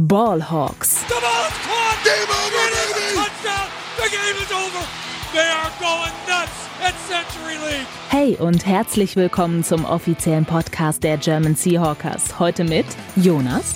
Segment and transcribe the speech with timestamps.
[0.00, 1.06] Ballhawks.
[1.08, 1.98] The ball is caught.
[2.04, 3.16] Game over, baby.
[3.16, 3.68] Touchdown.
[3.98, 4.86] The game is over.
[5.34, 7.86] They are going nuts at Century League.
[8.08, 12.38] Hey und herzlich willkommen zum offiziellen Podcast der German Seahawkers.
[12.38, 12.86] Heute mit
[13.16, 13.74] Jonas.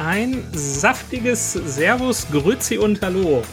[0.00, 3.44] Ein saftiges Servus, Grüezi und Hallo.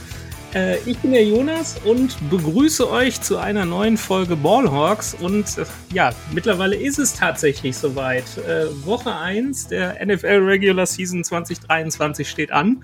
[0.55, 5.13] Äh, ich bin der Jonas und begrüße euch zu einer neuen Folge Ballhawks.
[5.13, 8.23] Und äh, ja, mittlerweile ist es tatsächlich soweit.
[8.37, 12.83] Äh, Woche 1 der NFL Regular Season 2023 steht an.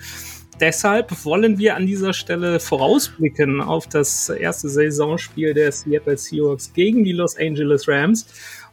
[0.59, 7.05] Deshalb wollen wir an dieser Stelle vorausblicken auf das erste Saisonspiel der Seattle Seahawks gegen
[7.05, 8.27] die Los Angeles Rams.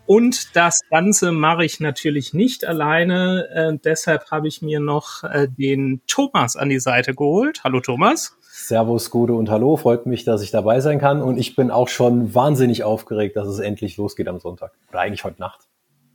[0.06, 3.48] Und das Ganze mache ich natürlich nicht alleine.
[3.54, 7.60] Äh, deshalb habe ich mir noch äh, den Thomas an die Seite geholt.
[7.62, 8.38] Hallo Thomas.
[8.68, 9.78] Servus, Gude und Hallo.
[9.78, 11.22] Freut mich, dass ich dabei sein kann.
[11.22, 14.72] Und ich bin auch schon wahnsinnig aufgeregt, dass es endlich losgeht am Sonntag.
[14.90, 15.68] Oder eigentlich heute Nacht.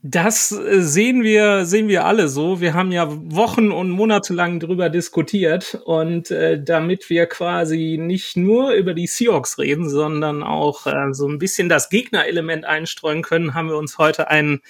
[0.06, 2.62] Das äh, sehen wir, sehen wir alle so.
[2.62, 8.38] Wir haben ja Wochen und Monate lang drüber diskutiert und äh, damit wir quasi nicht
[8.38, 13.54] nur über die Seahawks reden, sondern auch äh, so ein bisschen das Gegnerelement einstreuen können,
[13.56, 14.62] haben wir uns heute einen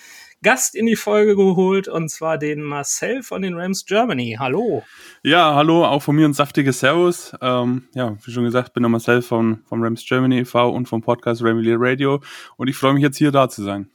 [0.43, 4.35] Gast in die Folge geholt und zwar den Marcel von den Rams Germany.
[4.37, 4.83] Hallo.
[5.23, 7.33] Ja, hallo, auch von mir ein saftiges Servus.
[7.41, 10.69] Ähm, ja, wie schon gesagt, bin der Marcel von, vom Rams Germany e.V.
[10.69, 12.21] und vom Podcast Ramilier Radio
[12.57, 13.89] und ich freue mich jetzt hier da zu sein.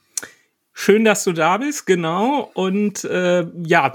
[0.73, 2.49] Schön, dass du da bist, genau.
[2.53, 3.93] Und äh, ja,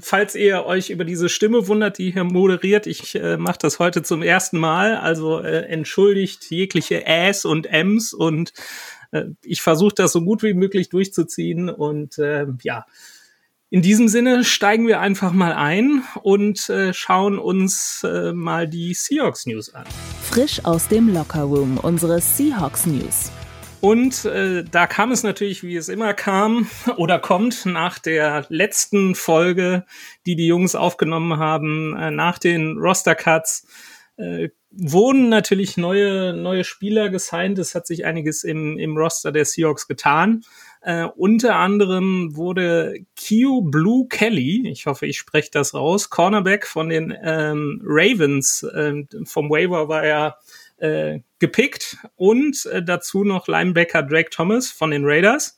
[0.00, 4.02] falls ihr euch über diese Stimme wundert, die hier moderiert, ich äh, mache das heute
[4.02, 4.96] zum ersten Mal.
[4.96, 8.52] Also äh, entschuldigt jegliche Äs und Ms und
[9.42, 12.86] ich versuche das so gut wie möglich durchzuziehen und äh, ja.
[13.70, 18.92] In diesem Sinne steigen wir einfach mal ein und äh, schauen uns äh, mal die
[18.92, 19.86] Seahawks News an.
[20.22, 23.32] Frisch aus dem Lockerroom, unsere Seahawks News.
[23.80, 29.14] Und äh, da kam es natürlich, wie es immer kam oder kommt, nach der letzten
[29.14, 29.86] Folge,
[30.24, 33.66] die die Jungs aufgenommen haben, äh, nach den Roster-Cuts,
[34.18, 37.58] äh, wurden natürlich neue, neue Spieler gesigned.
[37.58, 40.44] Es hat sich einiges im, im Roster der Seahawks getan.
[40.80, 46.88] Äh, unter anderem wurde Q Blue Kelly, ich hoffe, ich spreche das raus, Cornerback von
[46.88, 48.62] den ähm, Ravens.
[48.62, 50.38] Äh, vom Waiver war er
[50.78, 55.56] äh, gepickt und äh, dazu noch Linebacker Drake Thomas von den Raiders.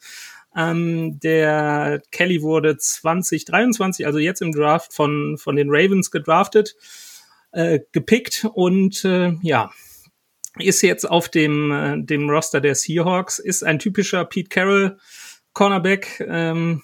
[0.56, 6.76] Ähm, der Kelly wurde 2023, also jetzt im Draft von, von den Ravens gedraftet
[7.54, 9.70] äh, gepickt und äh, ja,
[10.58, 14.98] ist jetzt auf dem, äh, dem Roster der Seahawks, ist ein typischer Pete Carroll
[15.52, 16.82] Cornerback, ähm,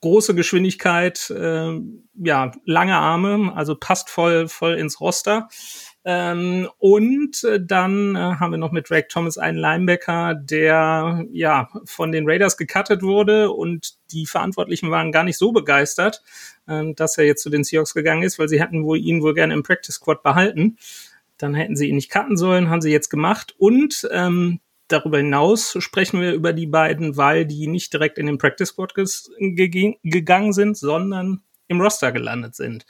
[0.00, 1.80] große Geschwindigkeit, äh,
[2.14, 5.48] ja, lange Arme, also passt voll, voll ins Roster.
[6.04, 11.68] Ähm, und äh, dann äh, haben wir noch mit Drake Thomas einen Linebacker, der ja
[11.84, 16.22] von den Raiders gecuttet wurde und die Verantwortlichen waren gar nicht so begeistert,
[16.66, 19.34] äh, dass er jetzt zu den Seahawks gegangen ist, weil sie hätten wohl ihn wohl
[19.34, 20.78] gerne im Practice Squad behalten.
[21.36, 23.54] Dann hätten sie ihn nicht cutten sollen, haben sie jetzt gemacht.
[23.58, 28.38] Und ähm, darüber hinaus sprechen wir über die beiden, weil die nicht direkt in den
[28.38, 32.86] Practice Squad gegangen sind, sondern im Roster gelandet sind.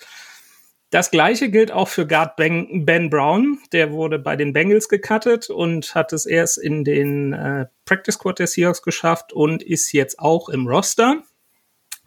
[0.91, 3.59] Das gleiche gilt auch für Guard ben, ben, Brown.
[3.72, 8.38] Der wurde bei den Bengals gecuttet und hat es erst in den äh, Practice Squad
[8.38, 11.22] der Seahawks geschafft und ist jetzt auch im Roster.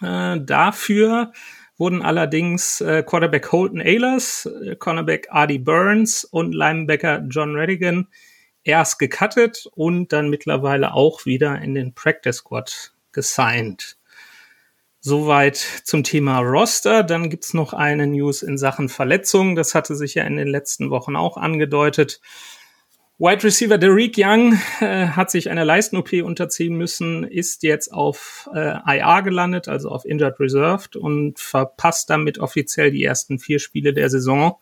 [0.02, 1.32] Äh, dafür
[1.78, 8.08] wurden allerdings äh, Quarterback Holton Ahlers, äh, Cornerback Artie Burns und Linebacker John Redigan
[8.64, 13.98] erst gecuttet und dann mittlerweile auch wieder in den Practice Squad gesigned.
[15.04, 17.02] Soweit zum Thema Roster.
[17.02, 19.56] Dann gibt's noch eine News in Sachen Verletzungen.
[19.56, 22.22] Das hatte sich ja in den letzten Wochen auch angedeutet.
[23.18, 28.78] Wide Receiver Derek Young äh, hat sich einer Leisten-OP unterziehen müssen, ist jetzt auf äh,
[28.98, 34.10] IR gelandet, also auf Injured Reserved und verpasst damit offiziell die ersten vier Spiele der
[34.10, 34.58] Saison.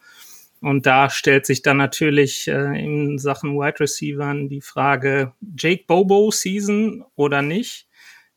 [0.61, 6.31] Und da stellt sich dann natürlich äh, in Sachen Wide Receivern die Frage, Jake Bobo
[6.31, 7.88] Season oder nicht?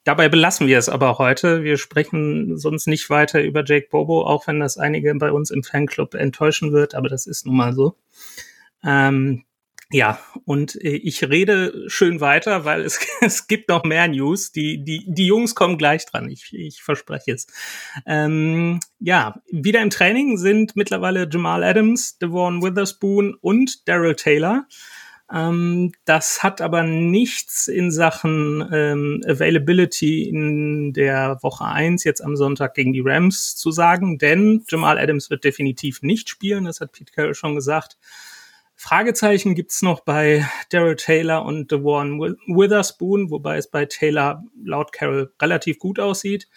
[0.04, 1.62] Dabei belassen wir es aber heute.
[1.62, 5.62] Wir sprechen sonst nicht weiter über Jake Bobo, auch wenn das einige bei uns im
[5.62, 7.96] Fanclub enttäuschen wird, aber das ist nun mal so.
[8.84, 9.44] Ähm,
[9.92, 14.50] ja, und ich rede schön weiter, weil es, es gibt noch mehr News.
[14.50, 17.46] Die, die, die Jungs kommen gleich dran, ich, ich verspreche es.
[18.06, 24.66] Ähm, ja, wieder im Training sind mittlerweile Jamal Adams, Devon Witherspoon und Daryl Taylor.
[25.32, 32.36] Ähm, das hat aber nichts in Sachen ähm, Availability in der Woche eins jetzt am
[32.36, 36.92] Sonntag gegen die Rams zu sagen, denn Jamal Adams wird definitiv nicht spielen, das hat
[36.92, 37.96] Pete Carroll schon gesagt.
[38.74, 45.32] Fragezeichen gibt's noch bei Daryl Taylor und DeWan Witherspoon, wobei es bei Taylor laut Carroll
[45.40, 46.48] relativ gut aussieht.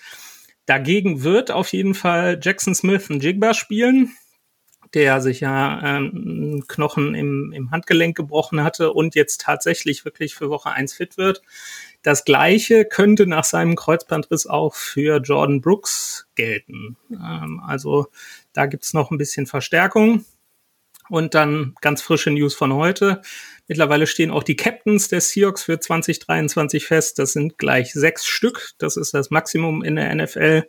[0.65, 4.11] Dagegen wird auf jeden Fall Jackson Smith ein Jigba spielen,
[4.95, 10.49] der sich ja ähm, Knochen im, im Handgelenk gebrochen hatte und jetzt tatsächlich wirklich für
[10.49, 11.41] Woche eins fit wird.
[12.01, 16.97] Das gleiche könnte nach seinem Kreuzbandriss auch für Jordan Brooks gelten.
[17.11, 18.07] Ähm, also
[18.53, 20.25] da gibt's noch ein bisschen Verstärkung.
[21.07, 23.21] Und dann ganz frische News von heute.
[23.67, 27.19] Mittlerweile stehen auch die Captains der Seahawks für 2023 fest.
[27.19, 28.71] Das sind gleich sechs Stück.
[28.79, 30.63] Das ist das Maximum in der NFL.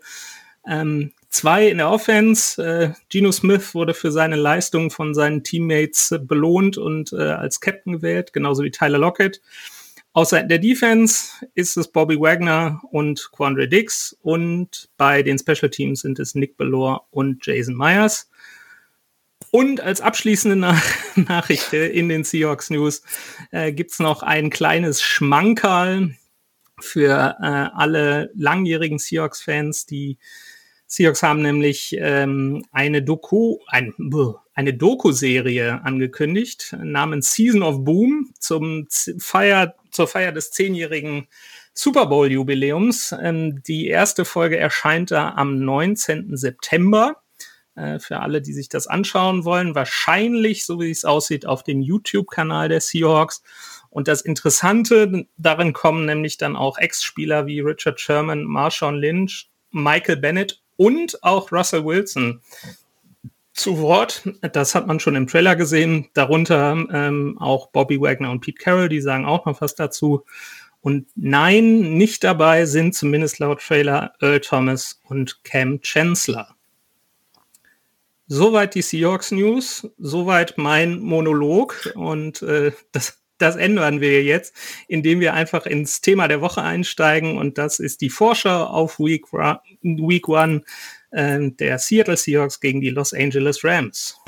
[0.67, 2.62] Ähm, zwei in der Offense.
[2.62, 7.93] Äh, Geno Smith wurde für seine Leistung von seinen Teammates belohnt und äh, als Captain
[7.94, 9.43] gewählt, genauso wie Tyler Lockett.
[10.15, 16.00] Außer der Defense ist es Bobby Wagner und Quandre Dix und bei den Special Teams
[16.00, 18.31] sind es Nick Bellore und Jason Myers.
[19.50, 20.83] Und als abschließende Nach
[21.17, 23.03] Nachricht in den Seahawks News
[23.50, 26.17] äh, gibt's noch ein kleines Schmankerl
[26.81, 29.85] für äh, alle langjährigen Seahawks-Fans.
[29.85, 30.19] Die
[30.87, 33.93] Seahawks haben nämlich ähm, eine Doku, ein,
[34.55, 38.87] eine Doku-Serie angekündigt namens Season of Boom zum
[39.19, 41.27] Feier, zur Feier des zehnjährigen
[41.75, 43.15] Super Bowl-Jubiläums.
[43.21, 46.37] Ähm, die erste Folge erscheint da am 19.
[46.37, 47.17] September.
[47.77, 49.75] Äh, für alle, die sich das anschauen wollen.
[49.75, 53.43] Wahrscheinlich, so wie es aussieht, auf dem YouTube-Kanal der Seahawks.
[53.91, 60.17] Und das Interessante, darin kommen nämlich dann auch Ex-Spieler wie Richard Sherman, Marshawn Lynch, Michael
[60.17, 62.40] Bennett und auch Russell Wilson
[63.52, 64.28] zu Wort.
[64.52, 66.08] Das hat man schon im Trailer gesehen.
[66.14, 70.25] Darunter ähm, auch Bobby Wagner und Pete Carroll, die sagen auch noch was dazu.
[70.81, 76.55] Und nein, nicht dabei sind zumindest laut Trailer Earl Thomas und Cam Chancellor.
[78.28, 84.55] Soweit die Seahawks News, soweit mein Monolog und äh, das, das ändern wir jetzt,
[84.88, 89.25] indem wir einfach ins Thema der Woche einsteigen und das ist die Vorschau auf Week,
[89.83, 90.62] Week One
[91.11, 94.19] äh, der Seattle Seahawks gegen die Los Angeles Rams.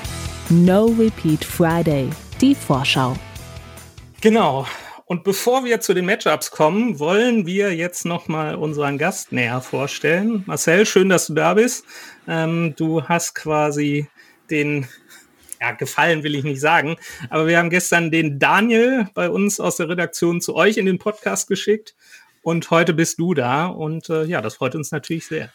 [0.49, 2.09] No Repeat Friday,
[2.41, 3.15] die Vorschau.
[4.21, 4.65] Genau,
[5.11, 10.43] und bevor wir zu den Matchups kommen, wollen wir jetzt nochmal unseren Gast näher vorstellen.
[10.45, 11.83] Marcel, schön, dass du da bist.
[12.27, 14.07] Ähm, du hast quasi
[14.51, 14.87] den,
[15.59, 16.95] ja, gefallen will ich nicht sagen,
[17.29, 20.99] aber wir haben gestern den Daniel bei uns aus der Redaktion zu euch in den
[20.99, 21.95] Podcast geschickt
[22.41, 25.49] und heute bist du da und äh, ja, das freut uns natürlich sehr.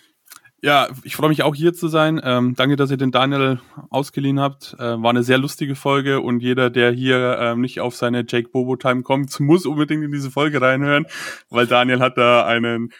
[0.64, 2.18] Ja, ich freue mich auch hier zu sein.
[2.24, 3.60] Ähm, danke, dass ihr den Daniel
[3.90, 4.74] ausgeliehen habt.
[4.78, 8.48] Äh, war eine sehr lustige Folge und jeder, der hier ähm, nicht auf seine Jake
[8.48, 11.04] Bobo Time kommt, muss unbedingt in diese Folge reinhören,
[11.50, 12.94] weil Daniel hat da einen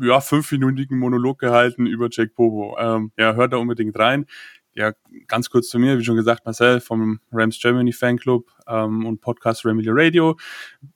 [0.00, 2.78] ja fünfminütigen Monolog gehalten über Jake Bobo.
[2.78, 4.24] Ähm, ja, hört da unbedingt rein.
[4.74, 4.92] Ja,
[5.28, 9.66] ganz kurz zu mir, wie schon gesagt, Marcel vom Rams Germany Fanclub ähm, und Podcast
[9.66, 10.38] Ramily Radio.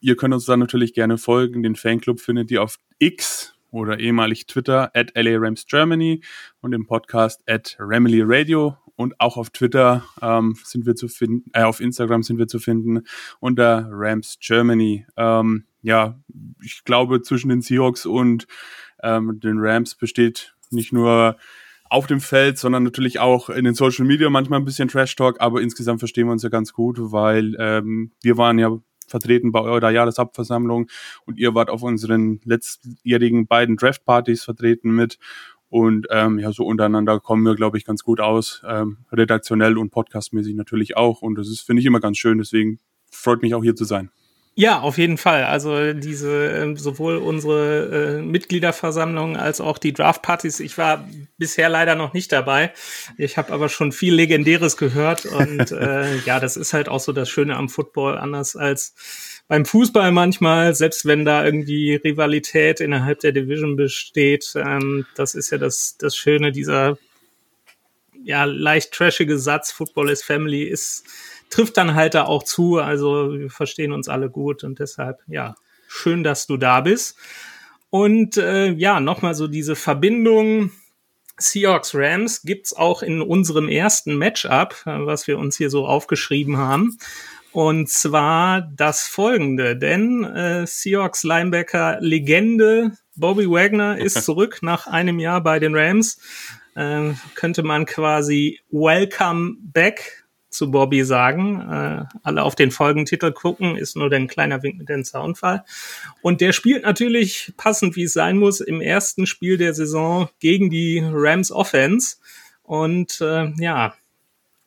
[0.00, 1.62] Ihr könnt uns da natürlich gerne folgen.
[1.62, 6.22] Den Fanclub findet ihr auf X oder ehemalig Twitter at LA Rams Germany
[6.62, 11.50] und im Podcast at Ramily Radio und auch auf Twitter ähm, sind wir zu finden,
[11.52, 13.02] äh, auf Instagram sind wir zu finden
[13.40, 15.06] unter Rams Germany.
[15.18, 16.18] Ähm, ja,
[16.62, 18.46] ich glaube zwischen den Seahawks und
[19.02, 21.36] ähm, den Rams besteht nicht nur
[21.90, 25.40] auf dem Feld, sondern natürlich auch in den Social Media manchmal ein bisschen Trash Talk,
[25.40, 29.60] aber insgesamt verstehen wir uns ja ganz gut, weil ähm, wir waren ja vertreten bei
[29.60, 30.88] eurer Jahreshauptversammlung
[31.24, 35.18] und ihr wart auf unseren letztjährigen beiden Draftpartys vertreten mit.
[35.68, 39.90] Und ähm, ja, so untereinander kommen wir, glaube ich, ganz gut aus, ähm, redaktionell und
[39.90, 41.22] podcastmäßig natürlich auch.
[41.22, 42.38] Und das ist, finde ich, immer ganz schön.
[42.38, 42.78] Deswegen
[43.10, 44.10] freut mich auch hier zu sein.
[44.58, 45.44] Ja, auf jeden Fall.
[45.44, 50.60] Also diese äh, sowohl unsere äh, Mitgliederversammlung als auch die Draftpartys.
[50.60, 52.72] Ich war bisher leider noch nicht dabei.
[53.18, 57.12] Ich habe aber schon viel Legendäres gehört und äh, ja, das ist halt auch so
[57.12, 58.94] das Schöne am Football, anders als
[59.46, 64.54] beim Fußball manchmal, selbst wenn da irgendwie Rivalität innerhalb der Division besteht.
[64.56, 66.96] Ähm, das ist ja das das Schöne dieser
[68.24, 69.70] ja leicht trashige Satz.
[69.70, 71.04] Football is Family ist
[71.50, 72.78] trifft dann halt da auch zu.
[72.78, 75.54] Also wir verstehen uns alle gut und deshalb, ja,
[75.88, 77.16] schön, dass du da bist.
[77.90, 80.70] Und äh, ja, nochmal so diese Verbindung
[81.38, 86.56] Seahawks Rams gibt's auch in unserem ersten Matchup, äh, was wir uns hier so aufgeschrieben
[86.56, 86.98] haben.
[87.52, 95.18] Und zwar das folgende, denn äh, Seahawks Linebacker Legende Bobby Wagner ist zurück nach einem
[95.18, 96.18] Jahr bei den Rams.
[96.74, 101.60] Äh, könnte man quasi Welcome Back zu Bobby sagen.
[101.60, 105.64] Äh, alle auf den Folgentitel gucken, ist nur ein kleiner Wink mit dem Soundfall.
[106.22, 110.70] Und der spielt natürlich passend, wie es sein muss, im ersten Spiel der Saison gegen
[110.70, 112.16] die Rams Offense.
[112.62, 113.94] Und äh, ja,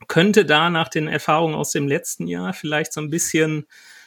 [0.07, 3.65] könnte da nach den Erfahrungen aus dem letzten Jahr vielleicht so ein bisschen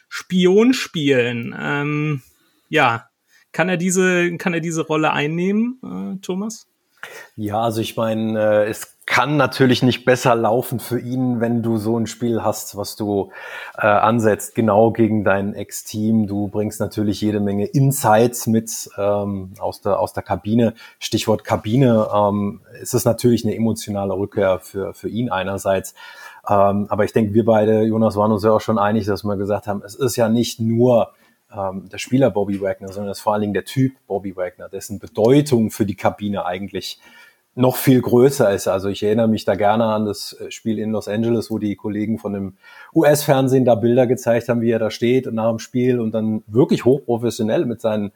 [0.08, 1.54] Spion spielen.
[1.58, 2.22] Ähm,
[2.68, 3.08] ja,
[3.52, 6.66] kann er diese, kann er diese Rolle einnehmen, äh, Thomas?
[7.36, 11.76] Ja, also ich meine, äh, es kann natürlich nicht besser laufen für ihn, wenn du
[11.76, 13.32] so ein Spiel hast, was du
[13.76, 16.28] äh, ansetzt, genau gegen dein Ex-Team.
[16.28, 20.74] Du bringst natürlich jede Menge Insights mit ähm, aus, der, aus der Kabine.
[21.00, 22.08] Stichwort Kabine.
[22.14, 25.94] Ähm, es ist natürlich eine emotionale Rückkehr für, für ihn einerseits.
[26.48, 29.36] Ähm, aber ich denke, wir beide, Jonas, waren uns ja auch schon einig, dass wir
[29.36, 31.12] gesagt haben, es ist ja nicht nur
[31.52, 34.68] ähm, der Spieler Bobby Wagner, sondern es ist vor allen Dingen der Typ Bobby Wagner,
[34.68, 37.00] dessen Bedeutung für die Kabine eigentlich
[37.54, 38.66] noch viel größer ist.
[38.66, 41.76] Also ich erinnere mich da gerne an das äh, Spiel in Los Angeles, wo die
[41.76, 42.56] Kollegen von dem
[42.94, 46.84] US-Fernsehen da Bilder gezeigt haben, wie er da steht nach dem Spiel und dann wirklich
[46.84, 48.12] hochprofessionell mit seinen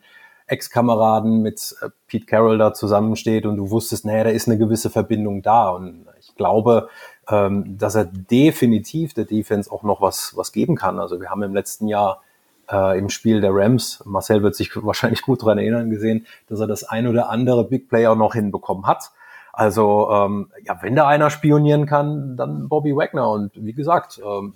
[0.46, 4.88] Ex-Kameraden, mit äh, Pete Carroll da zusammensteht und du wusstest, naja, da ist eine gewisse
[4.88, 5.68] Verbindung da.
[5.68, 6.88] Und ich glaube,
[7.28, 10.98] ähm, dass er definitiv der Defense auch noch was, was geben kann.
[10.98, 12.22] Also wir haben im letzten Jahr
[12.70, 16.66] äh, im Spiel der Rams, Marcel wird sich wahrscheinlich gut dran erinnern, gesehen, dass er
[16.66, 19.10] das ein oder andere Big Player noch hinbekommen hat.
[19.56, 23.30] Also ähm, ja, wenn da einer spionieren kann, dann Bobby Wagner.
[23.30, 24.52] Und wie gesagt, ähm,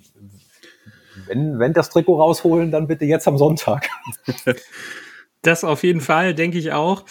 [1.25, 3.89] wenn, wenn das Trikot rausholen, dann bitte jetzt am Sonntag.
[5.43, 7.03] Das auf jeden Fall, denke ich auch.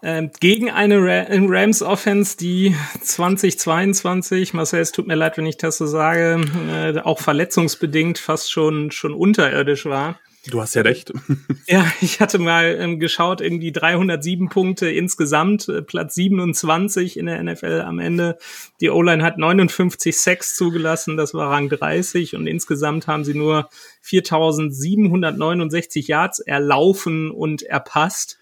[0.00, 5.86] Ähm, gegen eine Rams-Offense, die 2022, Marcel, es tut mir leid, wenn ich das so
[5.86, 10.20] sage, äh, auch verletzungsbedingt fast schon, schon unterirdisch war.
[10.50, 11.10] Du hast ja recht.
[11.66, 17.42] Ja, ich hatte mal ähm, geschaut, irgendwie 307 Punkte insgesamt, äh, Platz 27 in der
[17.42, 18.36] NFL am Ende.
[18.82, 23.70] Die O-Line hat 59 Sacks zugelassen, das war Rang 30 und insgesamt haben sie nur
[24.02, 28.38] 4769 Yards erlaufen und erpasst.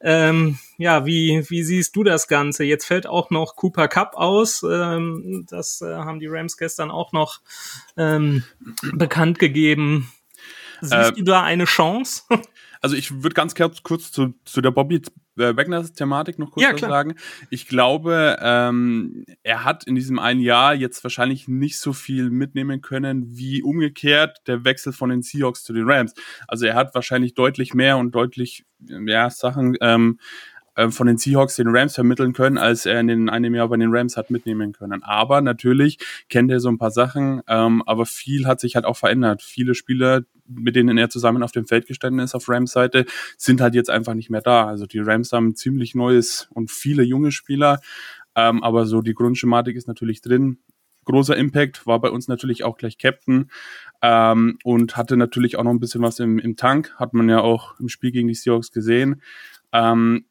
[0.00, 2.62] Ähm, ja, wie, wie siehst du das Ganze?
[2.62, 4.64] Jetzt fällt auch noch Cooper Cup aus.
[4.68, 7.40] Ähm, das äh, haben die Rams gestern auch noch
[7.96, 8.44] ähm,
[8.92, 10.12] bekannt gegeben.
[10.82, 12.22] Siehst äh, du da eine Chance?
[12.84, 14.96] Also ich würde ganz kurz, zu, zu der Bobby
[15.38, 17.14] äh, Wagner-Thematik noch kurz ja, was sagen.
[17.48, 22.80] Ich glaube, ähm, er hat in diesem einen Jahr jetzt wahrscheinlich nicht so viel mitnehmen
[22.80, 26.12] können, wie umgekehrt der Wechsel von den Seahawks zu den Rams.
[26.48, 31.56] Also er hat wahrscheinlich deutlich mehr und deutlich mehr Sachen ähm, äh, von den Seahawks
[31.56, 35.02] den Rams vermitteln können, als er in einem Jahr bei den Rams hat mitnehmen können.
[35.02, 35.98] Aber natürlich
[36.28, 39.42] kennt er so ein paar Sachen, ähm, aber viel hat sich halt auch verändert.
[39.42, 43.04] Viele Spieler, mit denen er zusammen auf dem Feld gestanden ist auf Rams Seite,
[43.36, 44.66] sind halt jetzt einfach nicht mehr da.
[44.66, 47.80] Also die Rams haben ziemlich neues und viele junge Spieler,
[48.34, 50.58] ähm, aber so die Grundschematik ist natürlich drin.
[51.04, 53.50] Großer Impact, war bei uns natürlich auch gleich Captain
[54.02, 57.40] ähm, und hatte natürlich auch noch ein bisschen was im, im Tank, hat man ja
[57.40, 59.20] auch im Spiel gegen die Seahawks gesehen.
[59.72, 60.26] Ähm,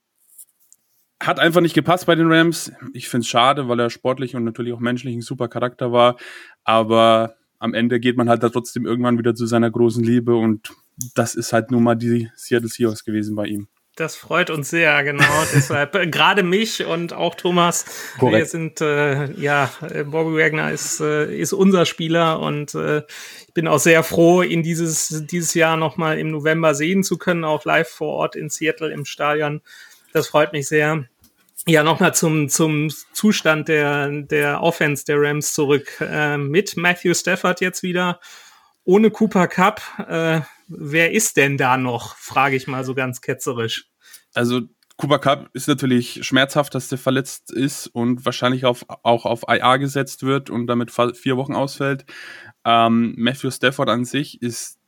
[1.22, 2.72] hat einfach nicht gepasst bei den Rams.
[2.94, 6.18] Ich finde es schade, weil er sportlich und natürlich auch menschlich ein super Charakter war.
[6.63, 10.72] Aber am Ende geht man halt da trotzdem irgendwann wieder zu seiner großen Liebe und
[11.16, 13.68] das ist halt nun mal die Seattle Seahawks gewesen bei ihm.
[13.96, 15.24] Das freut uns sehr, genau.
[15.54, 17.86] Deshalb äh, gerade mich und auch Thomas.
[18.18, 18.38] Korrekt.
[18.38, 23.04] Wir sind äh, ja äh, Bobby Wagner ist äh, ist unser Spieler und äh,
[23.48, 27.18] ich bin auch sehr froh, ihn dieses dieses Jahr noch mal im November sehen zu
[27.18, 29.62] können, auch live vor Ort in Seattle im Stadion.
[30.13, 31.06] Das freut mich sehr.
[31.68, 36.00] Ja, nochmal zum, zum Zustand der, der Offense der Rams zurück.
[36.01, 38.20] Äh, mit Matthew Stafford jetzt wieder,
[38.84, 39.82] ohne Cooper Cup.
[40.08, 42.15] Äh, wer ist denn da noch?
[42.15, 43.86] Frage ich mal so ganz ketzerisch.
[44.34, 44.62] Also
[44.98, 49.77] Cooper Cup ist natürlich schmerzhaft, dass der verletzt ist und wahrscheinlich auf, auch auf IA
[49.77, 52.06] gesetzt wird und damit vier Wochen ausfällt.
[52.65, 54.80] Ähm, Matthew Stafford an sich ist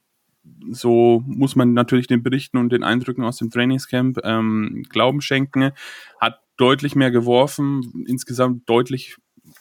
[0.71, 5.71] so muss man natürlich den Berichten und den Eindrücken aus dem Trainingscamp ähm, Glauben schenken.
[6.19, 9.17] Hat deutlich mehr geworfen, insgesamt deutlich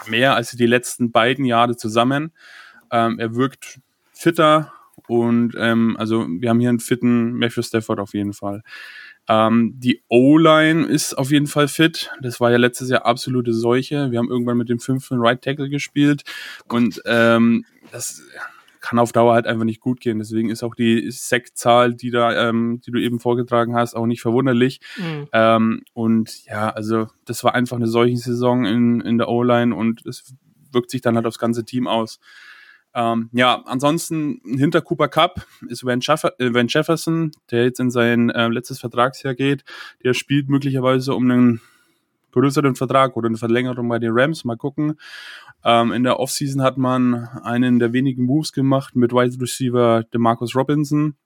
[0.06, 2.32] mehr als die letzten beiden Jahre zusammen.
[2.90, 3.80] Ähm, er wirkt
[4.12, 4.72] fitter
[5.08, 8.62] und ähm, also wir haben hier einen fitten Matthew Stafford auf jeden Fall.
[9.28, 12.10] Ähm, die O-Line ist auf jeden Fall fit.
[12.20, 14.10] Das war ja letztes Jahr absolute Seuche.
[14.10, 16.22] Wir haben irgendwann mit dem fünften Right Tackle gespielt
[16.68, 18.22] und ähm, das
[18.82, 20.18] kann auf Dauer halt einfach nicht gut gehen.
[20.18, 24.20] Deswegen ist auch die Sektzahl, die da, ähm, die du eben vorgetragen hast, auch nicht
[24.20, 24.80] verwunderlich.
[24.98, 25.28] Mhm.
[25.32, 30.04] Ähm, und ja, also das war einfach eine solche Saison in, in der O-Line und
[30.04, 30.34] es
[30.72, 32.18] wirkt sich dann halt aufs ganze Team aus.
[32.94, 37.90] Ähm, ja, ansonsten hinter Cooper Cup ist Van, Jeffer äh, Van Jefferson, der jetzt in
[37.90, 39.64] sein äh, letztes Vertragsjahr geht.
[40.04, 41.60] Der spielt möglicherweise um einen
[42.32, 44.44] größeren Vertrag oder eine Verlängerung bei den Rams.
[44.44, 44.98] Mal gucken.
[45.64, 50.56] Ähm, in der Offseason hat man einen der wenigen Moves gemacht mit Wide Receiver DeMarcus
[50.56, 51.16] Robinson.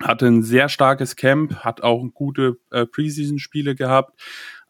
[0.00, 4.20] Hatte ein sehr starkes Camp, hat auch gute äh, Preseason-Spiele gehabt.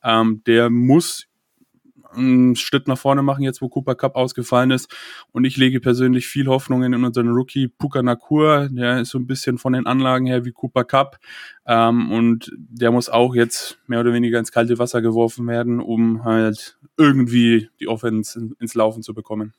[0.03, 1.28] Ähm, der muss
[2.15, 4.95] einen Schritt nach vorne machen, jetzt wo Cooper Cup ausgefallen ist.
[5.33, 8.69] Und ich lege persönlich viel Hoffnungen in unseren Rookie Puka Nakur.
[8.71, 11.19] Der ist so ein bisschen von den Anlagen her wie Cooper Cup.
[11.67, 16.25] Ähm, und der muss auch jetzt mehr oder weniger ins kalte Wasser geworfen werden, um
[16.25, 19.55] halt irgendwie die Offense ins Laufen zu bekommen.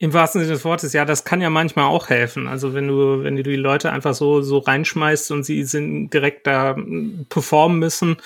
[0.00, 2.46] Im wahrsten Sinne des Wortes, ja, das kann ja manchmal auch helfen.
[2.46, 6.46] Also wenn du, wenn du die Leute einfach so, so reinschmeißt und sie sind direkt
[6.46, 8.16] da hm, performen müssen,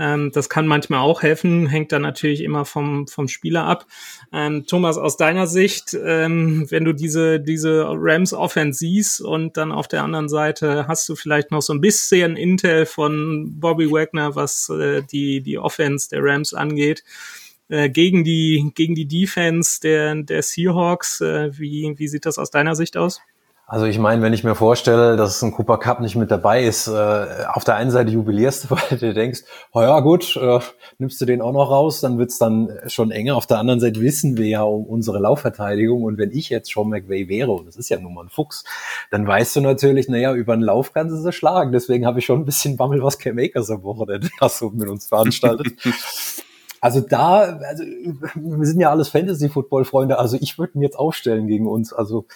[0.00, 3.86] ähm, das kann manchmal auch helfen, hängt dann natürlich immer vom, vom Spieler ab.
[4.32, 9.70] Ähm, Thomas, aus deiner Sicht, ähm, wenn du diese, diese Rams Offense siehst und dann
[9.70, 14.34] auf der anderen Seite hast du vielleicht noch so ein bisschen Intel von Bobby Wagner,
[14.34, 17.04] was äh, die, die Offense der Rams angeht.
[17.72, 21.22] Äh, gegen die gegen die Defense der der Seahawks.
[21.22, 23.22] Äh, wie wie sieht das aus deiner Sicht aus?
[23.66, 26.88] Also ich meine, wenn ich mir vorstelle, dass ein Cooper Cup nicht mit dabei ist,
[26.88, 30.58] äh, auf der einen Seite jubilierst du, weil du denkst, oh ja gut, äh,
[30.98, 33.34] nimmst du den auch noch raus, dann wird's dann schon enger.
[33.36, 36.90] Auf der anderen Seite wissen wir ja um unsere Laufverteidigung und wenn ich jetzt Sean
[36.90, 38.64] McVay wäre, und das ist ja nun mal ein Fuchs,
[39.10, 41.72] dann weißt du natürlich, naja, über einen Lauf kannst du sie schlagen.
[41.72, 45.06] Deswegen habe ich schon ein bisschen Bammel, was Cam Akers am Wochenende so mit uns
[45.06, 45.78] veranstaltet.
[46.82, 47.84] Also da, also
[48.34, 52.26] wir sind ja alles Fantasy-Football-Freunde, also ich würde ihn jetzt aufstellen gegen uns, also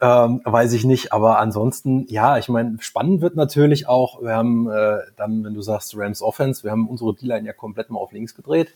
[0.00, 4.68] ähm, weiß ich nicht, aber ansonsten, ja, ich meine, spannend wird natürlich auch, wir haben
[4.68, 8.10] äh, dann, wenn du sagst Rams Offense, wir haben unsere D-Line ja komplett mal auf
[8.10, 8.74] links gedreht,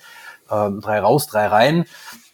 [0.48, 1.86] ähm, drei raus, drei rein,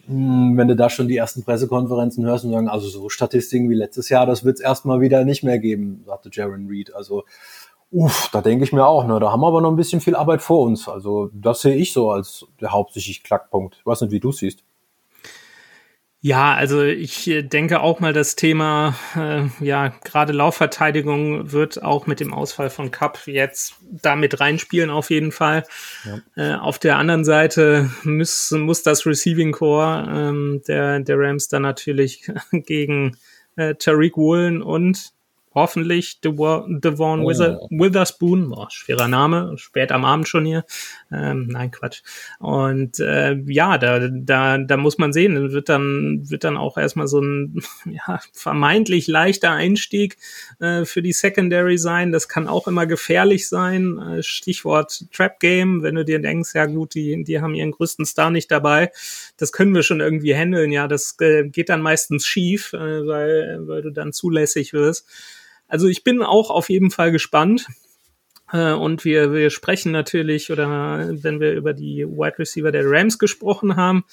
[0.07, 3.75] hm, wenn du da schon die ersten Pressekonferenzen hörst und sagen, also so Statistiken wie
[3.75, 6.95] letztes Jahr, das wird es erstmal wieder nicht mehr geben, sagte Jaron Reed.
[6.95, 7.25] Also
[7.91, 9.21] Uff, da denke ich mir auch, ne?
[9.21, 10.89] Da haben wir aber noch ein bisschen viel Arbeit vor uns.
[10.89, 13.77] Also das sehe ich so als der hauptsächliche Knackpunkt.
[13.79, 14.65] Ich weiß nicht, wie du siehst.
[16.21, 22.09] Ja, also ich äh, denke auch mal, das Thema, äh, ja, gerade Laufverteidigung wird auch
[22.09, 25.63] mit dem Ausfall von Cup jetzt damit reinspielen, auf jeden Fall.
[26.05, 26.23] Ja.
[26.35, 31.63] Äh, auf der anderen Seite muss, muss das Receiving Core ähm, der, der Rams dann
[31.63, 33.17] natürlich gegen
[33.55, 35.13] äh, Tariq Woolen und
[35.57, 36.81] hoffentlich Devon,
[37.23, 37.29] oh.
[37.71, 40.67] Witherspoon, boah, schwerer Name, spät am Abend schon hier.
[41.11, 42.03] Ähm, nein, Quatsch.
[42.39, 47.09] Und äh, ja, da, da, da muss man sehen, wird dann, wird dann auch erstmal
[47.09, 50.19] so ein ja, vermeintlich leichter Einstieg
[50.61, 52.13] äh, für die Secondary sein.
[52.13, 53.99] Das kann auch immer gefährlich sein.
[53.99, 58.05] Äh, Stichwort Trap Game, wenn du dir denkst, ja gut, die, die haben ihren größten
[58.05, 58.93] Star nicht dabei.
[59.39, 60.71] Das können wir schon irgendwie handeln.
[60.71, 65.07] Ja, das äh, geht dann meistens schief, äh, weil, weil du dann zulässig wirst.
[65.69, 67.67] Also ich bin auch auf jeden Fall gespannt.
[68.53, 73.19] Äh, und wir, wir sprechen natürlich, oder wenn wir über die Wide Receiver der Rams
[73.19, 74.05] gesprochen haben,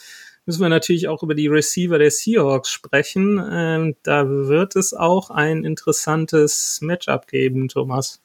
[0.46, 3.42] müssen wir natürlich auch über die Receiver der Seahawks sprechen.
[3.52, 8.22] Ähm, da wird es auch ein interessantes Matchup geben, Thomas.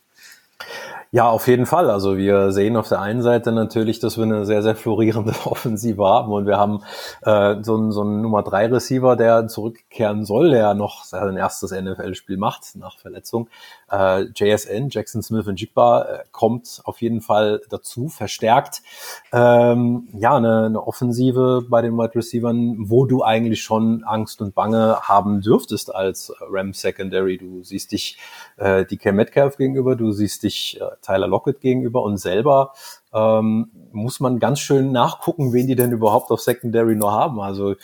[1.11, 1.89] Ja, auf jeden Fall.
[1.89, 6.05] Also wir sehen auf der einen Seite natürlich, dass wir eine sehr, sehr florierende Offensive
[6.05, 6.83] haben und wir haben
[7.23, 11.71] äh, so einen, so einen Nummer drei Receiver, der zurückkehren soll, der noch sein erstes
[11.71, 13.49] NFL-Spiel macht nach Verletzung.
[13.91, 18.83] Äh, JSN, Jackson Smith und Jigba, äh, kommt auf jeden Fall dazu, verstärkt.
[19.33, 24.55] Ähm, ja, eine, eine Offensive bei den Wide Receivern, wo du eigentlich schon Angst und
[24.55, 27.39] Bange haben dürftest als Ram Secondary.
[27.39, 28.19] Du siehst dich
[28.57, 32.73] äh, Cam Metcalf gegenüber, du siehst dich äh, Tyler Lockett gegenüber und selber
[33.13, 37.41] ähm, muss man ganz schön nachgucken, wen die denn überhaupt auf Secondary noch haben.
[37.41, 37.75] Also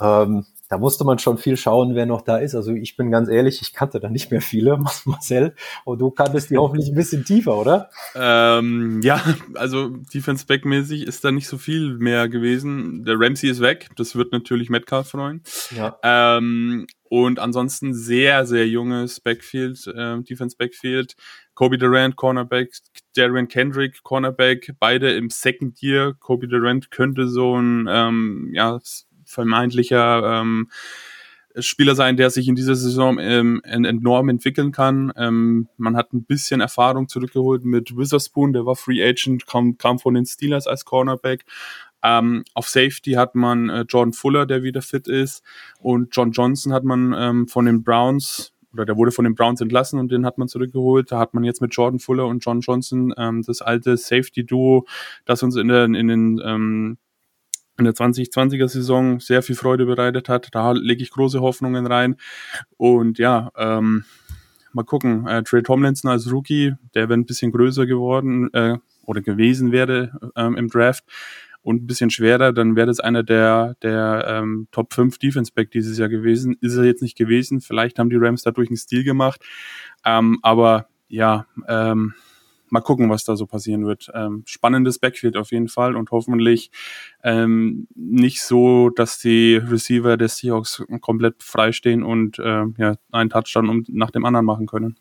[0.00, 2.54] ähm, da musste man schon viel schauen, wer noch da ist.
[2.54, 5.54] Also ich bin ganz ehrlich, ich kannte da nicht mehr viele, Marcel.
[5.84, 7.90] Und du kanntest die hoffentlich ein bisschen tiefer, oder?
[8.14, 9.22] Ähm, ja,
[9.54, 13.04] also Defense Back mäßig ist da nicht so viel mehr gewesen.
[13.04, 13.88] Der Ramsey ist weg.
[13.96, 15.42] Das wird natürlich Metcalf freuen.
[15.74, 15.98] Ja.
[16.02, 21.14] Ähm, und ansonsten sehr, sehr junges Backfield, äh, Defense Backfield.
[21.54, 22.70] Kobe Durant, Cornerback,
[23.16, 26.14] Darren Kendrick, Cornerback, beide im Second Year.
[26.20, 28.78] Kobe Durant könnte so ein, ähm, ja,
[29.28, 30.68] vermeintlicher ähm,
[31.58, 35.12] Spieler sein, der sich in dieser Saison ähm, enorm entwickeln kann.
[35.16, 39.98] Ähm, man hat ein bisschen Erfahrung zurückgeholt mit Witherspoon, der war Free Agent, kam, kam
[39.98, 41.44] von den Steelers als Cornerback.
[42.02, 45.42] Ähm, auf Safety hat man äh, Jordan Fuller, der wieder fit ist,
[45.80, 49.60] und John Johnson hat man ähm, von den Browns oder der wurde von den Browns
[49.60, 51.10] entlassen und den hat man zurückgeholt.
[51.10, 54.86] Da hat man jetzt mit Jordan Fuller und John Johnson ähm, das alte Safety-Duo,
[55.24, 56.98] das uns in, der, in den ähm,
[57.78, 60.48] in der 2020er Saison sehr viel Freude bereitet hat.
[60.52, 62.16] Da lege ich große Hoffnungen rein.
[62.76, 64.04] Und ja, ähm,
[64.72, 65.26] mal gucken.
[65.26, 70.12] Äh, Trey Tomlinson als Rookie, der wäre ein bisschen größer geworden äh, oder gewesen wäre
[70.36, 71.04] ähm, im Draft
[71.62, 75.70] und ein bisschen schwerer, dann wäre das einer der, der ähm, Top 5 Defense Back
[75.70, 76.56] dieses Jahr gewesen.
[76.60, 77.60] Ist er jetzt nicht gewesen.
[77.60, 79.44] Vielleicht haben die Rams dadurch einen Stil gemacht.
[80.04, 82.14] Ähm, aber ja, ähm,
[82.70, 84.10] mal gucken, was da so passieren wird.
[84.14, 86.70] Ähm, spannendes Backfield auf jeden Fall und hoffentlich
[87.22, 93.84] ähm, nicht so, dass die Receiver des Seahawks komplett freistehen und äh, ja, einen Touchdown
[93.88, 94.96] nach dem anderen machen können.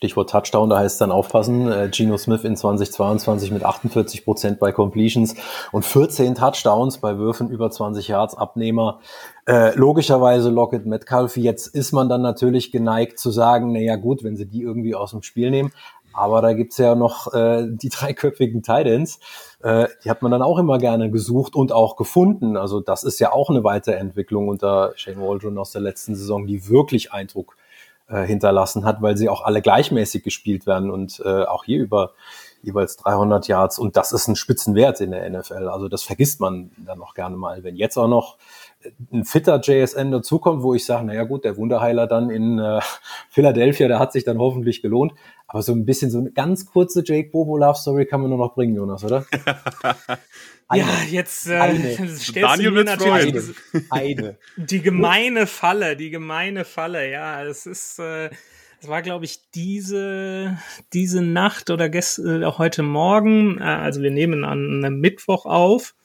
[0.00, 1.70] Stichwort Touchdown, da heißt es dann aufpassen.
[1.70, 5.34] Äh, Geno Smith in 2022 mit 48 Prozent bei Completions
[5.72, 9.00] und 14 Touchdowns bei Würfen über 20 Yards Abnehmer.
[9.46, 11.36] Äh, logischerweise Lockett Metcalf.
[11.36, 15.10] Jetzt ist man dann natürlich geneigt zu sagen, naja gut, wenn sie die irgendwie aus
[15.10, 15.70] dem Spiel nehmen.
[16.12, 19.20] Aber da gibt's ja noch äh, die dreiköpfigen Titans.
[19.62, 22.56] Äh, die hat man dann auch immer gerne gesucht und auch gefunden.
[22.56, 26.68] Also das ist ja auch eine Weiterentwicklung unter Shane Waldron aus der letzten Saison, die
[26.68, 27.56] wirklich Eindruck
[28.08, 32.12] äh, hinterlassen hat, weil sie auch alle gleichmäßig gespielt werden und äh, auch hier über
[32.62, 35.68] jeweils 300 Yards und das ist ein Spitzenwert in der NFL.
[35.68, 37.62] Also das vergisst man dann noch gerne mal.
[37.64, 38.36] Wenn jetzt auch noch
[39.12, 42.80] ein fitter JSN dazukommt, wo ich sage, naja gut, der Wunderheiler dann in äh,
[43.30, 45.12] Philadelphia, der hat sich dann hoffentlich gelohnt.
[45.46, 48.38] Aber so ein bisschen so eine ganz kurze Jake Bobo Love Story kann man nur
[48.38, 49.26] noch bringen, Jonas, oder?
[50.70, 50.82] Eine.
[50.84, 51.80] Ja, jetzt äh, eine.
[51.96, 53.56] stellst Daniel du mir natürlich
[53.90, 54.38] eine.
[54.56, 58.30] die gemeine Falle, die gemeine Falle, ja, es ist, äh,
[58.80, 60.58] es war, glaube ich, diese,
[60.92, 65.96] diese Nacht oder gestern, äh, heute Morgen, äh, also wir nehmen an einem Mittwoch auf,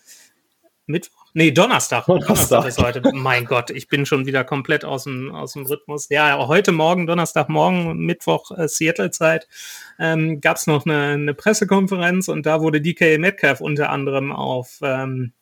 [0.88, 2.06] Mittwoch, Nee, Donnerstag.
[2.08, 2.62] Donnerstag.
[2.62, 3.02] Donnerstag ist heute.
[3.14, 6.08] mein Gott, ich bin schon wieder komplett aus dem, aus dem Rhythmus.
[6.08, 9.46] Ja, heute Morgen, Donnerstagmorgen, Mittwoch, äh, Seattle-Zeit,
[10.00, 14.80] ähm, gab es noch eine, eine Pressekonferenz und da wurde DK Metcalf unter anderem auf
[14.82, 15.34] ähm,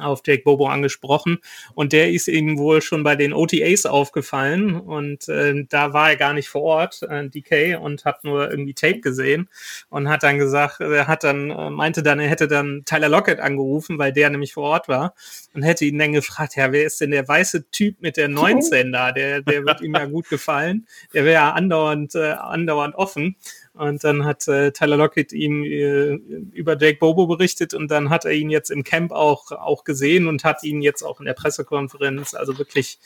[0.00, 1.38] auf Jake Bobo angesprochen
[1.74, 6.16] und der ist ihm wohl schon bei den OTAs aufgefallen und äh, da war er
[6.16, 9.48] gar nicht vor Ort, äh, DK, und hat nur irgendwie Tape gesehen
[9.88, 13.40] und hat dann gesagt, er hat dann, äh, meinte dann, er hätte dann Tyler Lockett
[13.40, 15.14] angerufen, weil der nämlich vor Ort war
[15.54, 18.92] und hätte ihn dann gefragt, ja, wer ist denn der weiße Typ mit der 19
[18.92, 19.12] da?
[19.12, 20.86] Der, der wird ihm ja gut gefallen.
[21.12, 23.36] Der wäre ja andauernd, äh, andauernd offen.
[23.78, 26.14] Und dann hat äh, Tyler Lockett ihm äh,
[26.52, 30.26] über Jake Bobo berichtet und dann hat er ihn jetzt im Camp auch, auch gesehen
[30.26, 32.98] und hat ihn jetzt auch in der Pressekonferenz also wirklich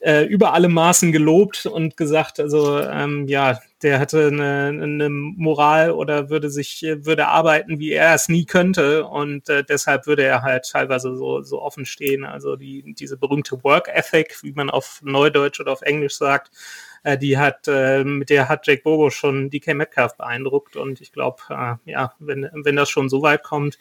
[0.00, 5.90] äh, über alle Maßen gelobt und gesagt, also ähm, ja, der hatte eine, eine Moral
[5.90, 10.42] oder würde sich, würde arbeiten, wie er es nie könnte und äh, deshalb würde er
[10.42, 12.24] halt teilweise so, so offen stehen.
[12.24, 16.52] Also die, diese berühmte Work Ethic, wie man auf Neudeutsch oder auf Englisch sagt,
[17.02, 21.12] äh, die hat, äh, mit der hat Jake Bobo schon DK Metcalf beeindruckt und ich
[21.12, 23.78] glaube, äh, ja, wenn, wenn das schon so weit kommt,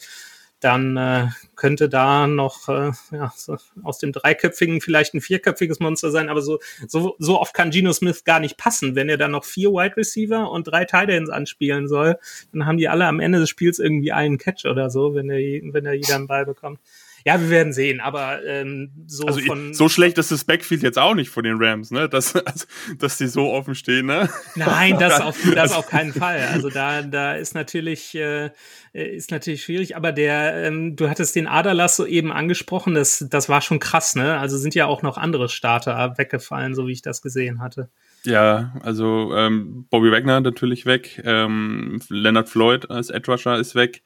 [0.60, 6.10] dann äh, könnte da noch äh, ja, so aus dem dreiköpfigen vielleicht ein vierköpfiges Monster
[6.10, 8.96] sein, aber so, so, so oft kann Geno Smith gar nicht passen.
[8.96, 12.18] Wenn er dann noch vier Wide Receiver und drei Tight anspielen soll,
[12.52, 15.38] dann haben die alle am Ende des Spiels irgendwie einen Catch oder so, wenn er,
[15.74, 16.80] wenn er jeder einen Ball bekommt.
[17.28, 19.74] Ja, wir werden sehen, aber ähm, so also von.
[19.74, 22.08] So schlecht ist das Backfield jetzt auch nicht von den Rams, ne?
[22.08, 22.66] Dass, also,
[23.00, 24.30] dass die so offen stehen, ne?
[24.56, 26.48] Nein, das auf, das auf keinen Fall.
[26.54, 28.52] Also da, da ist natürlich, äh,
[28.94, 33.50] ist natürlich schwierig, aber der, ähm, du hattest den Aderlass so eben angesprochen, das, das
[33.50, 34.38] war schon krass, ne?
[34.38, 37.90] Also sind ja auch noch andere Starter weggefallen, so wie ich das gesehen hatte.
[38.24, 44.02] Ja, also ähm, Bobby Wagner natürlich weg, ähm, Leonard Floyd als Edge Rusher ist weg.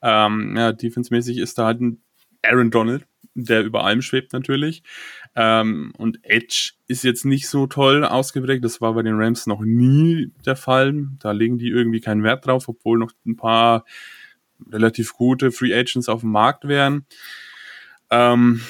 [0.00, 2.02] Ähm, ja, defensemäßig ist da halt ein
[2.42, 4.82] Aaron Donald, der über allem schwebt natürlich.
[5.34, 8.64] Ähm, und Edge ist jetzt nicht so toll ausgeprägt.
[8.64, 11.06] Das war bei den Rams noch nie der Fall.
[11.18, 13.84] Da legen die irgendwie keinen Wert drauf, obwohl noch ein paar
[14.70, 17.06] relativ gute Free Agents auf dem Markt wären.
[18.10, 18.60] Ähm,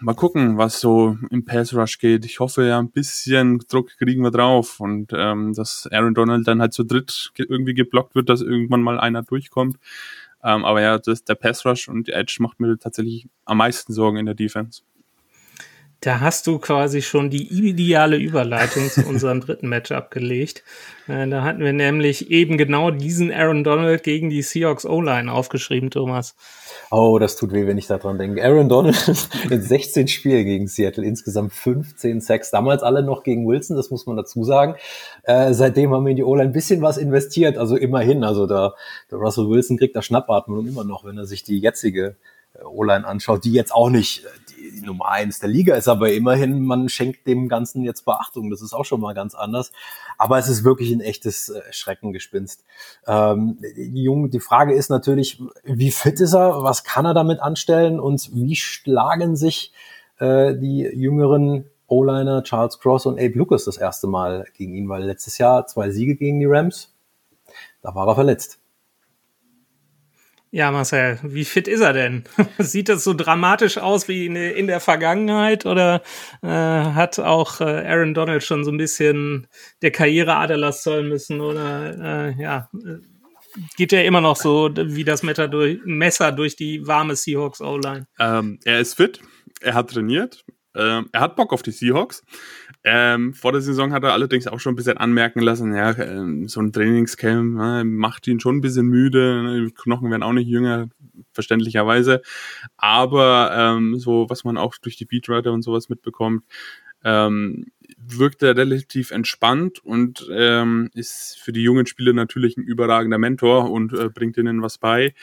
[0.00, 2.24] mal gucken, was so im Pass Rush geht.
[2.24, 6.60] Ich hoffe ja, ein bisschen Druck kriegen wir drauf und ähm, dass Aaron Donald dann
[6.60, 9.76] halt zu dritt irgendwie geblockt wird, dass irgendwann mal einer durchkommt.
[10.44, 13.92] Ähm, aber ja, das, der Pass Rush und die Edge macht mir tatsächlich am meisten
[13.92, 14.82] Sorgen in der Defense.
[16.02, 20.64] Da hast du quasi schon die ideale Überleitung zu unserem dritten Match abgelegt.
[21.06, 25.90] Äh, da hatten wir nämlich eben genau diesen Aaron Donald gegen die Seahawks O-Line aufgeschrieben,
[25.90, 26.34] Thomas.
[26.90, 28.42] Oh, das tut weh, wenn ich daran denke.
[28.42, 28.96] Aaron Donald
[29.50, 32.50] in 16 Spielen gegen Seattle, insgesamt 15 Sacks.
[32.50, 34.74] Damals alle noch gegen Wilson, das muss man dazu sagen.
[35.22, 38.24] Äh, seitdem haben wir in die O-Line ein bisschen was investiert, also immerhin.
[38.24, 38.74] Also da,
[39.08, 42.16] der Russell Wilson kriegt da Schnappatmung immer noch, wenn er sich die jetzige
[42.54, 44.28] äh, O-Line anschaut, die jetzt auch nicht äh,
[44.84, 48.50] Nummer eins der Liga ist, aber immerhin, man schenkt dem Ganzen jetzt Beachtung.
[48.50, 49.72] Das ist auch schon mal ganz anders.
[50.18, 52.64] Aber es ist wirklich ein echtes äh, Schreckengespinst.
[53.06, 56.62] Ähm, die, Jungen, die Frage ist natürlich, wie fit ist er?
[56.62, 58.00] Was kann er damit anstellen?
[58.00, 59.72] Und wie schlagen sich
[60.18, 64.88] äh, die jüngeren O-Liner Charles Cross und Abe Lucas das erste Mal gegen ihn?
[64.88, 66.94] Weil letztes Jahr zwei Siege gegen die Rams,
[67.82, 68.61] da war er verletzt.
[70.54, 72.24] Ja, Marcel, wie fit ist er denn?
[72.58, 76.02] Sieht das so dramatisch aus wie in, der Vergangenheit oder
[76.42, 79.46] äh, hat auch äh, Aaron Donald schon so ein bisschen
[79.80, 82.68] der Karriere Aderlass zollen müssen oder äh, ja,
[83.78, 88.06] geht er immer noch so wie das Messer durch, Messer durch die warme Seahawks O-Line?
[88.20, 89.22] Ähm, er ist fit,
[89.62, 92.22] er hat trainiert, ähm, er hat Bock auf die Seahawks.
[92.84, 96.48] Ähm, vor der Saison hat er allerdings auch schon ein bisschen anmerken lassen, ja, ähm,
[96.48, 100.32] so ein Trainingscamp äh, macht ihn schon ein bisschen müde, ne, die Knochen werden auch
[100.32, 100.88] nicht jünger,
[101.32, 102.22] verständlicherweise.
[102.76, 106.44] Aber ähm, so, was man auch durch die Beatwriter und sowas mitbekommt,
[107.04, 107.66] ähm,
[107.98, 113.70] wirkt er relativ entspannt und ähm, ist für die jungen Spieler natürlich ein überragender Mentor
[113.70, 115.14] und äh, bringt ihnen was bei.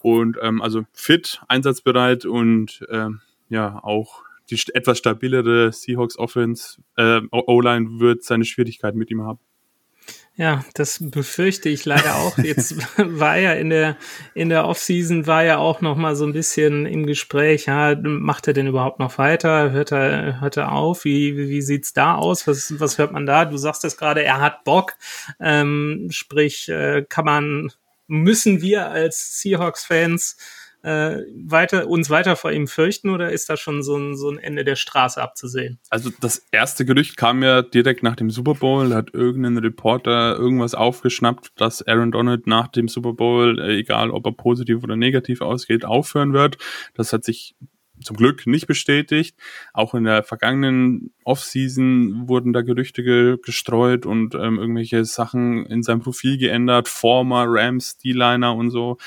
[0.00, 7.20] Und ähm, also fit, einsatzbereit und ähm, ja, auch die etwas stabilere Seahawks Offense, äh,
[7.30, 9.40] O-Line wird seine Schwierigkeiten mit ihm haben.
[10.38, 12.38] Ja, das befürchte ich leider auch.
[12.38, 13.96] Jetzt war ja in der
[14.34, 17.66] in der Offseason war ja auch noch mal so ein bisschen im Gespräch.
[17.66, 19.72] Ja, macht er denn überhaupt noch weiter?
[19.72, 21.04] Hört er hört er auf?
[21.04, 22.46] Wie wie sieht's da aus?
[22.46, 23.46] Was was hört man da?
[23.46, 24.94] Du sagst es gerade, er hat Bock.
[25.40, 27.72] Ähm, sprich, äh, kann man
[28.06, 30.36] müssen wir als Seahawks-Fans
[30.82, 34.38] äh, weiter, uns weiter vor ihm fürchten oder ist da schon so ein, so ein
[34.38, 35.78] Ende der Straße abzusehen?
[35.90, 40.36] Also das erste Gerücht kam ja direkt nach dem Super Bowl, da hat irgendein Reporter
[40.36, 44.96] irgendwas aufgeschnappt, dass Aaron Donald nach dem Super Bowl, äh, egal ob er positiv oder
[44.96, 46.58] negativ ausgeht, aufhören wird.
[46.94, 47.54] Das hat sich
[48.02, 49.36] zum Glück nicht bestätigt.
[49.72, 55.82] Auch in der vergangenen Offseason wurden da Gerüchte ge gestreut und ähm, irgendwelche Sachen in
[55.82, 58.98] seinem Profil geändert, Former Rams, D-Liner und so.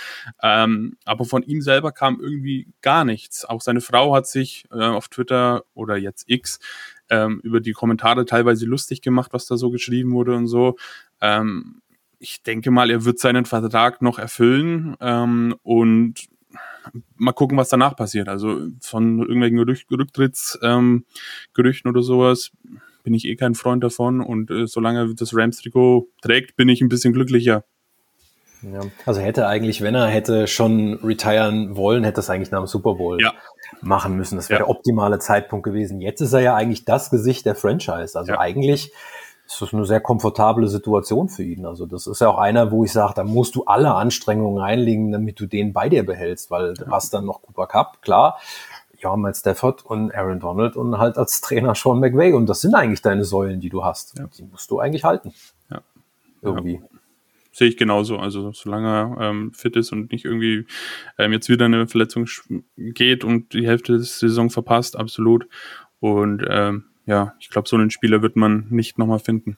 [0.41, 3.45] Ähm, aber von ihm selber kam irgendwie gar nichts.
[3.45, 6.59] Auch seine Frau hat sich äh, auf Twitter oder jetzt X
[7.09, 10.77] ähm, über die Kommentare teilweise lustig gemacht, was da so geschrieben wurde und so.
[11.19, 11.81] Ähm,
[12.19, 16.29] ich denke mal, er wird seinen Vertrag noch erfüllen ähm, und
[17.15, 18.29] mal gucken, was danach passiert.
[18.29, 21.05] Also von irgendwelchen Rücktrittsgerüchten ähm,
[21.89, 22.51] oder sowas
[23.03, 24.21] bin ich eh kein Freund davon.
[24.21, 27.63] Und äh, solange das Rams-Trikot trägt, bin ich ein bisschen glücklicher.
[28.61, 32.67] Ja, also hätte eigentlich, wenn er hätte schon retiren wollen, hätte es eigentlich nach dem
[32.67, 33.33] Super Bowl ja.
[33.81, 34.35] machen müssen.
[34.35, 34.65] Das wäre ja.
[34.65, 35.99] der optimale Zeitpunkt gewesen.
[35.99, 38.17] Jetzt ist er ja eigentlich das Gesicht der Franchise.
[38.17, 38.91] Also eigentlich
[39.53, 41.65] ist das eine sehr komfortable Situation für ihn.
[41.65, 45.11] Also das ist ja auch einer, wo ich sage, da musst du alle Anstrengungen reinlegen,
[45.11, 48.39] damit du den bei dir behältst, weil du hast dann noch Cooper Cup, klar,
[49.01, 52.33] ja, Matt Stafford und Aaron Donald und halt als Trainer Sean McVay.
[52.33, 54.17] Und das sind eigentlich deine Säulen, die du hast.
[54.17, 54.27] Ja.
[54.37, 55.33] Die musst du eigentlich halten.
[55.69, 55.81] Ja.
[56.41, 56.75] Irgendwie.
[56.75, 56.99] Ja.
[57.51, 58.17] Sehe ich genauso.
[58.17, 60.65] Also solange er ähm, fit ist und nicht irgendwie
[61.17, 62.27] ähm, jetzt wieder eine Verletzung
[62.77, 65.47] geht und die Hälfte der Saison verpasst, absolut.
[65.99, 69.57] Und ähm, ja, ich glaube, so einen Spieler wird man nicht nochmal finden.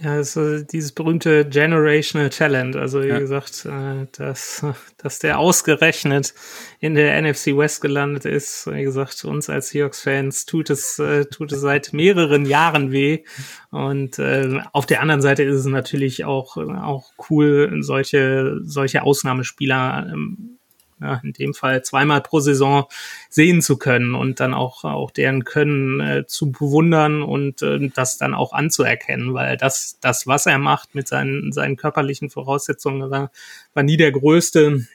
[0.00, 2.76] Ja, also dieses berühmte Generational Talent.
[2.76, 3.18] Also wie ja.
[3.18, 4.64] gesagt, äh, dass,
[4.96, 6.34] dass der ausgerechnet
[6.78, 8.68] in der NFC West gelandet ist.
[8.72, 13.24] Wie gesagt, uns als Seahawks-Fans tut es, äh, tut es seit mehreren Jahren weh.
[13.70, 20.10] Und äh, auf der anderen Seite ist es natürlich auch, auch cool, solche, solche Ausnahmespieler
[20.12, 20.57] ähm,
[21.00, 22.86] ja, in dem Fall zweimal pro Saison
[23.28, 28.18] sehen zu können und dann auch, auch deren Können äh, zu bewundern und äh, das
[28.18, 33.30] dann auch anzuerkennen, weil das, das, was er macht mit seinen, seinen körperlichen Voraussetzungen, war,
[33.74, 34.86] war nie der größte.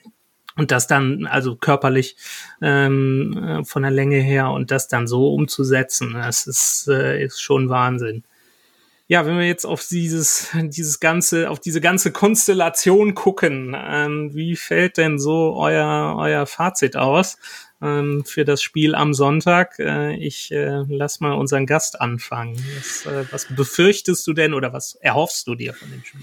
[0.55, 2.15] Und das dann, also körperlich
[2.61, 7.41] ähm, äh, von der Länge her und das dann so umzusetzen, das ist, äh, ist
[7.41, 8.23] schon Wahnsinn
[9.07, 14.55] ja, wenn wir jetzt auf dieses, dieses ganze, auf diese ganze Konstellation gucken, ähm, wie
[14.55, 17.37] fällt denn so euer, euer Fazit aus
[17.81, 19.77] ähm, für das Spiel am Sonntag?
[19.79, 22.55] Äh, ich äh, lass mal unseren Gast anfangen.
[22.77, 26.21] Was, äh, was befürchtest du denn oder was erhoffst du dir von dem Spiel?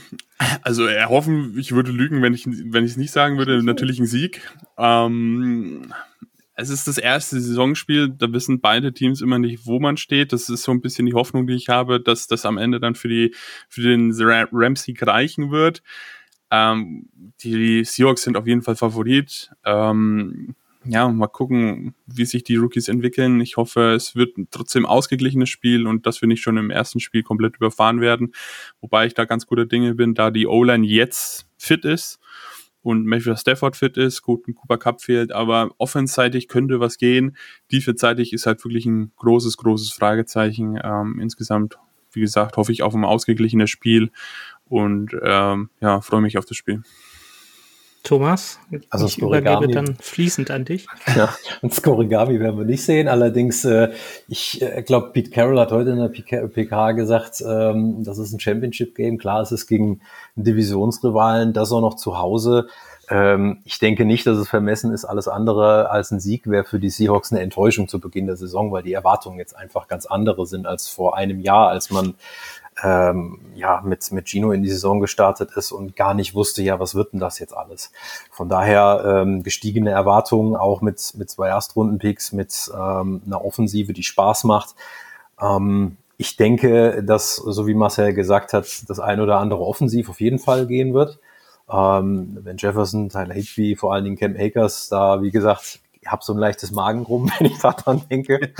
[0.63, 4.41] Also erhoffen, ich würde lügen, wenn ich wenn es nicht sagen würde, natürlich ein Sieg.
[4.79, 5.93] Ähm,
[6.61, 10.33] es ist das erste Saisonspiel, da wissen beide Teams immer nicht, wo man steht.
[10.33, 12.95] Das ist so ein bisschen die Hoffnung, die ich habe, dass das am Ende dann
[12.95, 13.35] für die
[13.69, 15.83] für den Ramsey reichen wird.
[16.51, 17.09] Ähm,
[17.41, 19.51] die Seahawks sind auf jeden Fall Favorit.
[19.65, 23.41] Ähm, ja, mal gucken, wie sich die Rookies entwickeln.
[23.41, 27.23] Ich hoffe, es wird trotzdem ausgeglichenes Spiel und dass wir nicht schon im ersten Spiel
[27.23, 28.33] komplett überfahren werden.
[28.81, 32.19] Wobei ich da ganz guter Dinge bin, da die O-Line jetzt fit ist
[32.83, 37.37] und Matthew Stafford fit ist, gut, ein Cooper Cup fehlt, aber offenseitig könnte was gehen.
[37.71, 40.79] Defenseitig ist halt wirklich ein großes, großes Fragezeichen.
[40.83, 41.79] Ähm, insgesamt,
[42.13, 44.11] wie gesagt, hoffe ich auf ein ausgeglichenes Spiel
[44.67, 46.83] und ähm, ja, freue mich auf das Spiel.
[48.03, 48.59] Thomas,
[48.89, 50.87] also ich übergebe dann fließend an dich.
[51.15, 53.09] Ja, und Skorigami werden wir nicht sehen.
[53.09, 53.91] Allerdings, äh,
[54.27, 58.33] ich äh, glaube, Pete Carroll hat heute in der PK, PK gesagt, ähm, das ist
[58.33, 59.19] ein Championship-Game.
[59.19, 60.01] Klar, es ist gegen
[60.35, 62.69] einen Divisionsrivalen, das auch noch zu Hause.
[63.11, 65.05] Ähm, ich denke nicht, dass es vermessen ist.
[65.05, 68.71] Alles andere als ein Sieg wäre für die Seahawks eine Enttäuschung zu Beginn der Saison,
[68.73, 72.15] weil die Erwartungen jetzt einfach ganz andere sind als vor einem Jahr, als man
[72.83, 76.81] ähm, ja mit mit Gino in die Saison gestartet ist und gar nicht wusste, ja,
[76.81, 77.93] was wird denn das jetzt alles?
[78.31, 84.03] Von daher ähm, gestiegene Erwartungen, auch mit mit zwei Erstrundenpicks, mit ähm, einer Offensive, die
[84.03, 84.75] Spaß macht.
[85.41, 90.21] Ähm, ich denke, dass, so wie Marcel gesagt hat, das ein oder andere offensiv auf
[90.21, 91.19] jeden Fall gehen wird.
[91.73, 96.23] Ähm, wenn Jefferson, Tyler Higby, vor allen Dingen Cam Akers, da, wie gesagt, ich habe
[96.23, 98.53] so ein leichtes Magengrummen, wenn ich daran denke.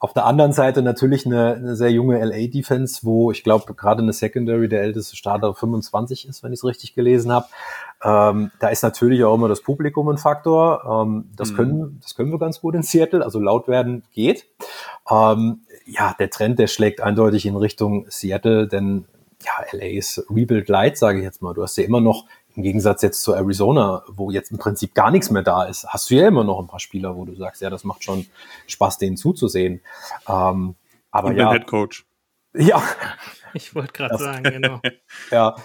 [0.00, 4.12] Auf der anderen Seite natürlich eine, eine sehr junge LA-Defense, wo ich glaube gerade eine
[4.12, 7.46] Secondary der älteste Starter 25 ist, wenn ich es richtig gelesen habe.
[8.02, 11.04] Ähm, da ist natürlich auch immer das Publikum ein Faktor.
[11.06, 11.56] Ähm, das, mhm.
[11.56, 13.24] können, das können wir ganz gut in Seattle.
[13.24, 14.46] Also laut werden geht.
[15.08, 19.04] Ähm, ja, der Trend, der schlägt eindeutig in Richtung Seattle, denn
[19.44, 21.54] ja, LA ist Rebuild Light, sage ich jetzt mal.
[21.54, 22.24] Du hast ja immer noch,
[22.56, 26.10] im Gegensatz jetzt zu Arizona, wo jetzt im Prinzip gar nichts mehr da ist, hast
[26.10, 28.26] du ja immer noch ein paar Spieler, wo du sagst, ja, das macht schon
[28.66, 29.82] Spaß, denen zuzusehen.
[30.26, 30.74] Ähm,
[31.10, 31.52] aber Und ja.
[31.52, 32.06] Head Coach.
[32.54, 32.82] Ja.
[33.52, 34.80] Ich wollte gerade sagen, genau.
[35.30, 35.56] ja.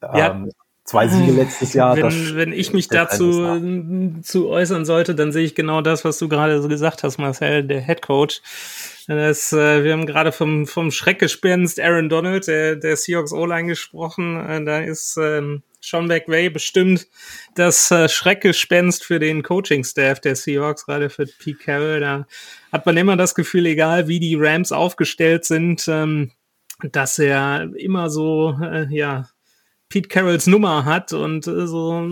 [0.00, 0.30] Ja.
[0.30, 0.52] Ähm,
[0.84, 1.96] zwei Siege letztes Jahr.
[1.96, 6.28] Wenn, wenn ich mich dazu zu äußern sollte, dann sehe ich genau das, was du
[6.28, 8.42] gerade so gesagt hast, Marcel, der Head Coach.
[9.08, 14.36] Das, äh, wir haben gerade vom, vom Schreckgespenst Aaron Donald, der, der Seahawks O-Line gesprochen.
[14.44, 17.06] Äh, da ist ähm, Sean McVay bestimmt
[17.54, 22.00] das äh, Schreckgespenst für den Coaching-Staff der Seahawks, gerade für Pete Carroll.
[22.00, 22.26] Da
[22.72, 26.32] hat man immer das Gefühl, egal wie die Rams aufgestellt sind, ähm,
[26.82, 29.28] dass er immer so, äh, ja,
[29.88, 32.06] Pete Carrolls Nummer hat und äh, so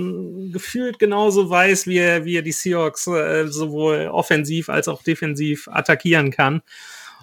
[0.53, 5.69] gefühlt genauso weiß, wie er, wie er die Seahawks äh, sowohl offensiv als auch defensiv
[5.69, 6.63] attackieren kann.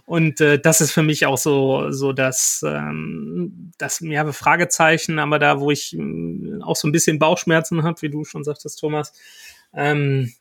[0.06, 5.40] Und äh, das ist für mich auch so, so das, ähm, das ja, Fragezeichen, aber
[5.40, 9.14] da, wo ich äh, auch so ein bisschen Bauchschmerzen habe, wie du schon sagtest, Thomas.
[9.74, 10.34] Ähm,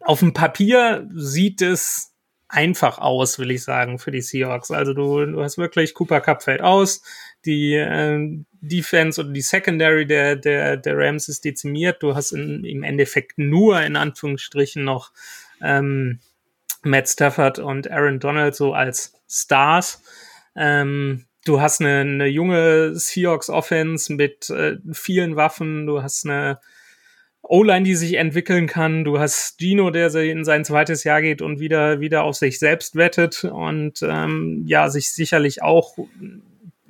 [0.00, 2.12] auf dem Papier sieht es
[2.48, 4.70] einfach aus, will ich sagen, für die Seahawks.
[4.70, 7.02] Also du, du hast wirklich, Cooper Cup fällt aus,
[7.44, 12.02] die äh, Defense oder die Secondary der, der, der Rams ist dezimiert.
[12.02, 15.12] Du hast in, im Endeffekt nur in Anführungsstrichen noch
[15.60, 16.20] ähm,
[16.82, 20.02] Matt Stafford und Aaron Donald so als Stars.
[20.56, 25.86] Ähm, du hast eine, eine junge Seahawks Offense mit äh, vielen Waffen.
[25.86, 26.60] Du hast eine
[27.42, 29.04] O-Line, die sich entwickeln kann.
[29.04, 32.94] Du hast Gino, der in sein zweites Jahr geht und wieder wieder auf sich selbst
[32.94, 35.96] wettet und ähm, ja sich sicherlich auch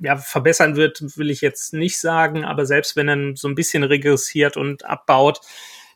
[0.03, 3.83] ja, verbessern wird, will ich jetzt nicht sagen, aber selbst wenn er so ein bisschen
[3.83, 5.39] regressiert und abbaut,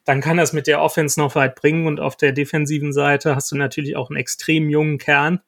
[0.05, 3.51] dann kann das mit der Offense noch weit bringen und auf der defensiven Seite hast
[3.51, 5.41] du natürlich auch einen extrem jungen Kern.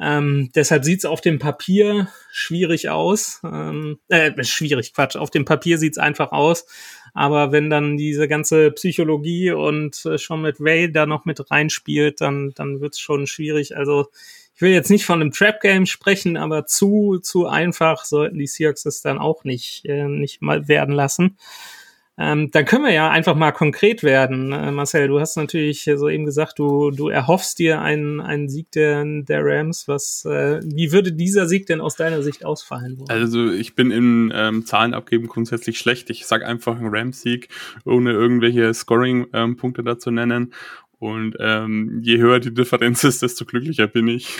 [0.00, 3.40] Ähm, deshalb sieht's auf dem Papier schwierig aus.
[3.44, 5.16] Ähm, äh, schwierig, Quatsch.
[5.16, 6.66] Auf dem Papier sieht's einfach aus.
[7.12, 12.22] Aber wenn dann diese ganze Psychologie und äh, schon mit Ray da noch mit reinspielt,
[12.22, 13.76] dann, dann wird's schon schwierig.
[13.76, 14.06] Also
[14.62, 19.02] will jetzt nicht von einem Trap-Game sprechen, aber zu, zu einfach sollten die Seahawks es
[19.02, 21.36] dann auch nicht, äh, nicht mal werden lassen.
[22.18, 24.52] Ähm, dann können wir ja einfach mal konkret werden.
[24.52, 29.02] Äh, Marcel, du hast natürlich soeben gesagt, du, du erhoffst dir einen, einen Sieg der,
[29.04, 29.88] der Rams.
[29.88, 32.98] Was, äh, wie würde dieser Sieg denn aus deiner Sicht ausfallen?
[32.98, 33.10] Wollen?
[33.10, 36.10] Also ich bin im ähm, Zahlen abgeben grundsätzlich schlecht.
[36.10, 37.48] Ich sag einfach einen Rams-Sieg,
[37.86, 40.52] ohne irgendwelche Scoring-Punkte ähm, dazu nennen.
[41.02, 44.38] Und ähm, je höher die Differenz ist, desto glücklicher bin ich.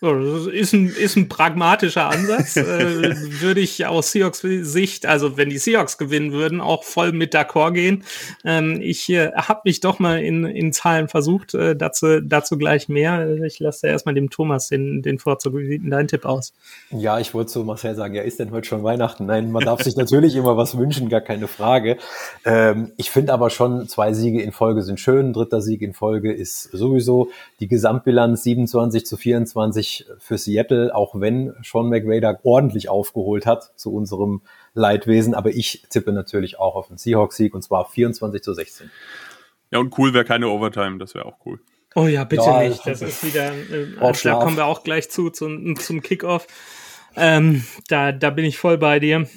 [0.00, 2.56] Das ist ein, ist ein pragmatischer Ansatz.
[2.56, 7.34] äh, würde ich aus Seahawks Sicht, also wenn die Seahawks gewinnen würden, auch voll mit
[7.34, 8.04] d'accord gehen.
[8.44, 12.88] Ähm, ich äh, habe mich doch mal in, in Zahlen versucht, äh, dazu, dazu gleich
[12.88, 13.42] mehr.
[13.44, 15.56] Ich lasse erstmal dem Thomas den, den Vorzug.
[15.56, 16.52] Wie sieht denn dein Tipp aus?
[16.90, 19.26] Ja, ich wollte zu Marcel sagen, ja, ist denn heute schon Weihnachten?
[19.26, 21.96] Nein, man darf sich natürlich immer was wünschen, gar keine Frage.
[22.44, 25.32] Ähm, ich finde aber schon, zwei Siege in Folge sind schön.
[25.32, 31.18] dritter Sieg in Folge ist sowieso die Gesamtbilanz 27 zu 24 20 für Seattle, auch
[31.18, 34.42] wenn Sean McVay da ordentlich aufgeholt hat zu unserem
[34.74, 35.34] Leidwesen.
[35.34, 38.90] Aber ich tippe natürlich auch auf den Seahawks-Sieg und zwar 24 zu 16.
[39.70, 41.60] Ja, und cool wäre keine Overtime, das wäre auch cool.
[41.94, 42.86] Oh ja, bitte ja, nicht.
[42.86, 46.46] Das ist wieder, äh, da kommen wir auch gleich zu, zum, zum Kickoff.
[47.16, 49.28] Ähm, da, da bin ich voll bei dir.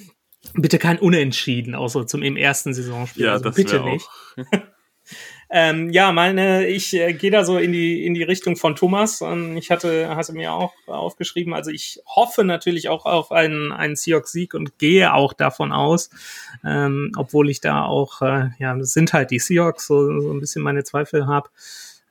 [0.53, 3.25] Bitte kein Unentschieden, außer zum im ersten Saisonspiel.
[3.25, 4.07] Ja, also das bitte nicht.
[5.49, 9.21] Ähm, ja, meine, ich äh, gehe da so in die in die Richtung von Thomas.
[9.21, 11.53] Und ich hatte hatte mir auch aufgeschrieben.
[11.53, 16.09] Also ich hoffe natürlich auch auf einen einen Seahawks-Sieg und gehe auch davon aus,
[16.65, 20.41] ähm, obwohl ich da auch äh, ja, das sind halt die Seahawks so, so ein
[20.41, 21.49] bisschen meine Zweifel habe.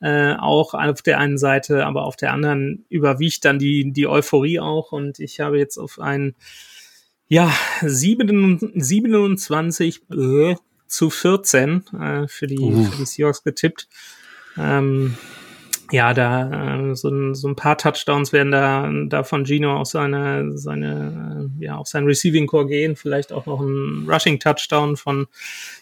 [0.00, 4.60] Äh, auch auf der einen Seite, aber auf der anderen überwiegt dann die die Euphorie
[4.60, 6.34] auch und ich habe jetzt auf einen
[7.28, 10.54] ja 27 äh,
[10.86, 12.84] zu 14 äh, für, die, uh.
[12.84, 13.88] für die Seahawks getippt.
[14.58, 15.16] Ähm,
[15.92, 19.86] ja, da äh, so, ein, so ein paar Touchdowns werden da, da von Gino auf
[19.86, 22.96] seine, seine, äh, ja, auf sein Receiving Core gehen.
[22.96, 25.26] Vielleicht auch noch ein Rushing Touchdown von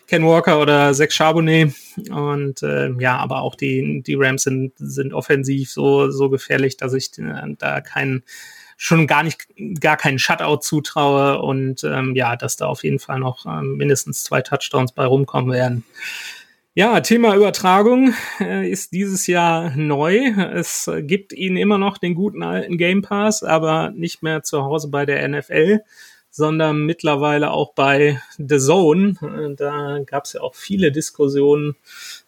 [0.07, 1.75] Ken Walker oder Zach Charbonnet.
[2.11, 6.93] Und äh, ja, aber auch die, die Rams sind, sind offensiv so, so gefährlich, dass
[6.93, 8.25] ich äh, da keinen
[8.85, 9.47] schon gar nicht,
[9.81, 14.25] gar keinen Shutout zutraue und ähm, ja, dass da auf jeden Fall noch ähm, mindestens
[14.25, 15.85] zwei Touchdowns bei rumkommen werden.
[16.75, 20.19] Ja, Thema Übertragung äh, ist dieses Jahr neu.
[20.53, 24.89] Es gibt ihn immer noch den guten alten Game Pass, aber nicht mehr zu Hause
[24.89, 25.81] bei der NFL,
[26.29, 29.15] sondern mittlerweile auch bei The Zone.
[29.23, 31.77] Äh, da gab es ja auch viele Diskussionen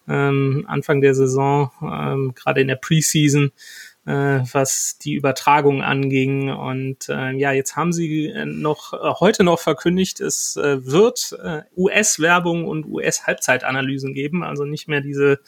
[0.07, 3.51] ähm, Anfang der Saison, ähm, gerade in der Preseason,
[4.11, 6.49] was die Übertragung anging.
[6.49, 11.37] Und äh, ja, jetzt haben sie äh, noch äh, heute noch verkündigt, es äh, wird
[11.43, 15.39] äh, US-Werbung und US-Halbzeitanalysen geben, also nicht mehr diese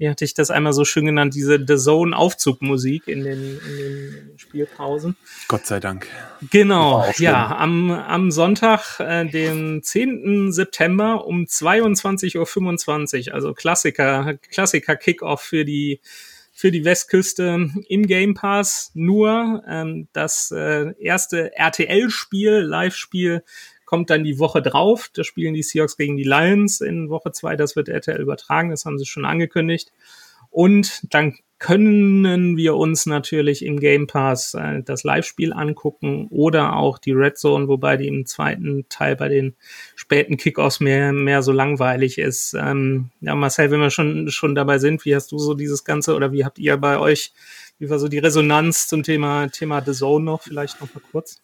[0.00, 3.76] wie hatte ich das einmal so schön genannt, diese The Zone Aufzugmusik in den, in
[3.76, 5.14] den, in den Spielpausen.
[5.46, 6.06] Gott sei Dank.
[6.50, 10.52] Genau, ja, am, am Sonntag, äh, den 10.
[10.52, 16.00] September um 22.25 Uhr, also Klassiker, Klassiker Kickoff für die
[16.60, 18.90] für die Westküste im Game Pass.
[18.92, 23.42] Nur ähm, das äh, erste RTL-Spiel, Live-Spiel,
[23.86, 25.08] kommt dann die Woche drauf.
[25.14, 27.56] Da spielen die Seahawks gegen die Lions in Woche zwei.
[27.56, 29.90] Das wird RTL übertragen, das haben sie schon angekündigt.
[30.50, 36.98] Und dann können wir uns natürlich im Game Pass äh, das Live-Spiel angucken oder auch
[36.98, 39.54] die Red Zone, wobei die im zweiten Teil bei den
[39.94, 42.56] späten Kickoffs mehr, mehr so langweilig ist.
[42.58, 46.16] Ähm, ja, Marcel, wenn wir schon, schon dabei sind, wie hast du so dieses Ganze
[46.16, 47.34] oder wie habt ihr bei euch,
[47.78, 50.42] wie war so die Resonanz zum Thema, Thema The Zone noch?
[50.42, 51.42] Vielleicht noch mal kurz.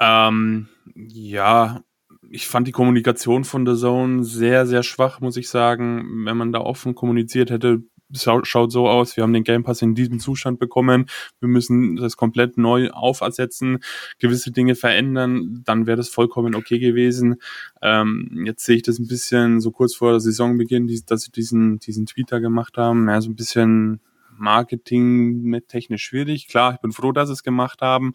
[0.00, 1.82] Ähm, ja,
[2.30, 6.24] ich fand die Kommunikation von The Zone sehr, sehr schwach, muss ich sagen.
[6.24, 7.82] Wenn man da offen kommuniziert hätte,
[8.12, 11.06] schaut so aus, wir haben den Game Pass in diesem Zustand bekommen,
[11.40, 13.78] wir müssen das komplett neu aufersetzen,
[14.18, 17.36] gewisse Dinge verändern, dann wäre das vollkommen okay gewesen.
[17.82, 21.78] Ähm, jetzt sehe ich das ein bisschen so kurz vor Saisonbeginn, die, dass sie diesen,
[21.78, 24.00] diesen Tweeter gemacht haben, ja, so ein bisschen
[24.36, 26.48] Marketing mit technisch schwierig.
[26.48, 28.14] Klar, ich bin froh, dass sie es gemacht haben,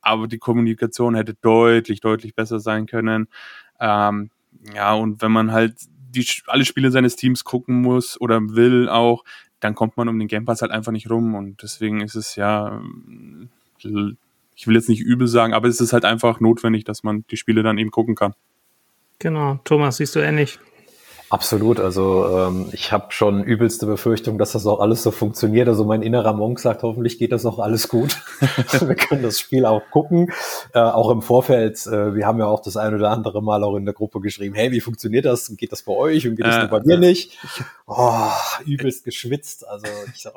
[0.00, 3.28] aber die Kommunikation hätte deutlich, deutlich besser sein können.
[3.78, 4.30] Ähm,
[4.74, 5.76] ja, und wenn man halt
[6.10, 9.24] die alle Spiele seines Teams gucken muss oder will auch,
[9.60, 11.34] dann kommt man um den Game Pass halt einfach nicht rum.
[11.34, 12.80] Und deswegen ist es ja,
[13.78, 17.36] ich will jetzt nicht übel sagen, aber es ist halt einfach notwendig, dass man die
[17.36, 18.34] Spiele dann eben gucken kann.
[19.18, 20.58] Genau, Thomas, siehst du ähnlich?
[21.30, 21.78] Absolut.
[21.78, 25.68] Also ähm, ich habe schon übelste Befürchtung, dass das auch alles so funktioniert.
[25.68, 28.20] Also mein innerer Monk sagt, hoffentlich geht das auch alles gut.
[28.80, 30.32] wir können das Spiel auch gucken.
[30.74, 33.76] Äh, auch im Vorfeld, äh, wir haben ja auch das ein oder andere Mal auch
[33.76, 35.56] in der Gruppe geschrieben, hey, wie funktioniert das?
[35.56, 37.38] Geht das bei euch und geht das äh, nur bei mir nicht?
[37.86, 38.28] Oh,
[38.66, 39.66] übelst geschwitzt.
[39.68, 40.34] Also ich sag,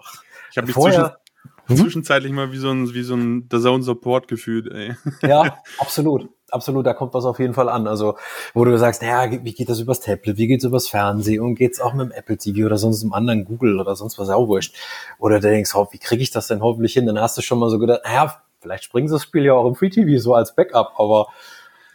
[0.51, 1.17] ich habe mich vorher,
[1.65, 1.77] zwischen, hm?
[1.77, 4.95] zwischenzeitlich mal wie so ein, wie so ein The Zone Support gefühlt, ey.
[5.23, 7.87] Ja, absolut absolut, da kommt was auf jeden Fall an.
[7.87, 8.17] Also,
[8.53, 11.81] wo du sagst, naja, wie geht das übers Tablet, wie geht's übers Fernsehen und geht's
[11.81, 14.75] auch mit dem Apple TV oder sonst einem anderen Google oder sonst was, auch wurscht.
[15.19, 17.05] Oder du denkst, oh, wie kriege ich das denn hoffentlich hin?
[17.05, 19.67] Dann hast du schon mal so gedacht, naja, vielleicht springen sie das Spiel ja auch
[19.67, 21.27] im Free TV so als Backup, aber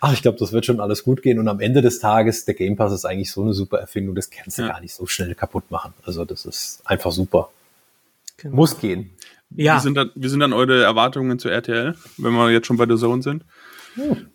[0.00, 1.38] ach, ich glaube, das wird schon alles gut gehen.
[1.38, 4.30] Und am Ende des Tages, der Game Pass ist eigentlich so eine super Erfindung, das
[4.30, 4.68] kannst du ja.
[4.68, 5.94] gar nicht so schnell kaputt machen.
[6.04, 7.50] Also, das ist einfach super.
[8.36, 8.56] Genau.
[8.56, 9.10] Muss gehen.
[9.50, 9.76] Ja.
[9.76, 12.86] Wie sind, dann, wie sind dann eure Erwartungen zu RTL, wenn wir jetzt schon bei
[12.86, 13.44] der Zone sind?
[13.94, 14.28] Hm.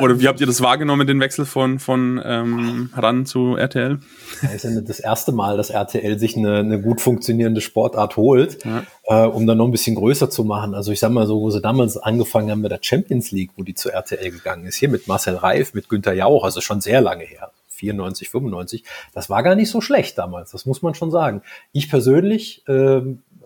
[0.00, 3.98] Oder wie habt ihr das wahrgenommen, den Wechsel von, von ähm, RAN zu RTL?
[4.40, 8.64] Das ist ja das erste Mal, dass RTL sich eine, eine gut funktionierende Sportart holt,
[8.64, 8.84] ja.
[9.04, 10.74] äh, um dann noch ein bisschen größer zu machen.
[10.74, 13.64] Also ich sag mal so, wo sie damals angefangen haben mit der Champions League, wo
[13.64, 17.02] die zu RTL gegangen ist, hier mit Marcel Reif, mit Günther Jauch, also schon sehr
[17.02, 17.50] lange her.
[17.68, 21.42] 94, 95, das war gar nicht so schlecht damals, das muss man schon sagen.
[21.72, 23.02] Ich persönlich äh,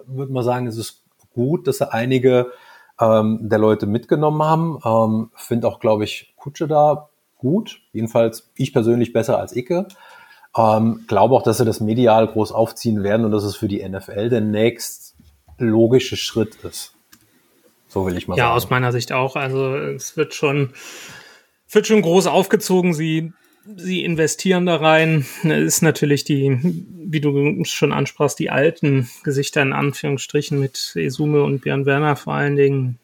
[0.07, 1.01] würde mal sagen, es ist
[1.35, 2.53] gut, dass er einige
[3.01, 4.79] ähm, der Leute mitgenommen haben.
[4.85, 7.81] Ähm, Finde auch, glaube ich, Kutsche da gut.
[7.93, 9.89] Jedenfalls ich persönlich besser als Icke.
[10.57, 13.87] Ähm, glaube auch, dass sie das medial groß aufziehen werden und dass es für die
[13.87, 15.17] NFL der nächst
[15.59, 16.95] logische Schritt ist.
[17.89, 18.51] So will ich mal ja, sagen.
[18.53, 19.35] Ja, aus meiner Sicht auch.
[19.35, 20.73] Also es wird schon,
[21.69, 22.95] wird schon groß aufgezogen.
[22.95, 23.33] Sie,
[23.75, 25.27] sie investieren da rein.
[25.43, 31.63] Ist natürlich die, wie du schon ansprachst, die alten Gesichter in Anführungsstrichen mit Esume und
[31.63, 33.01] Björn Werner vor allen Dingen,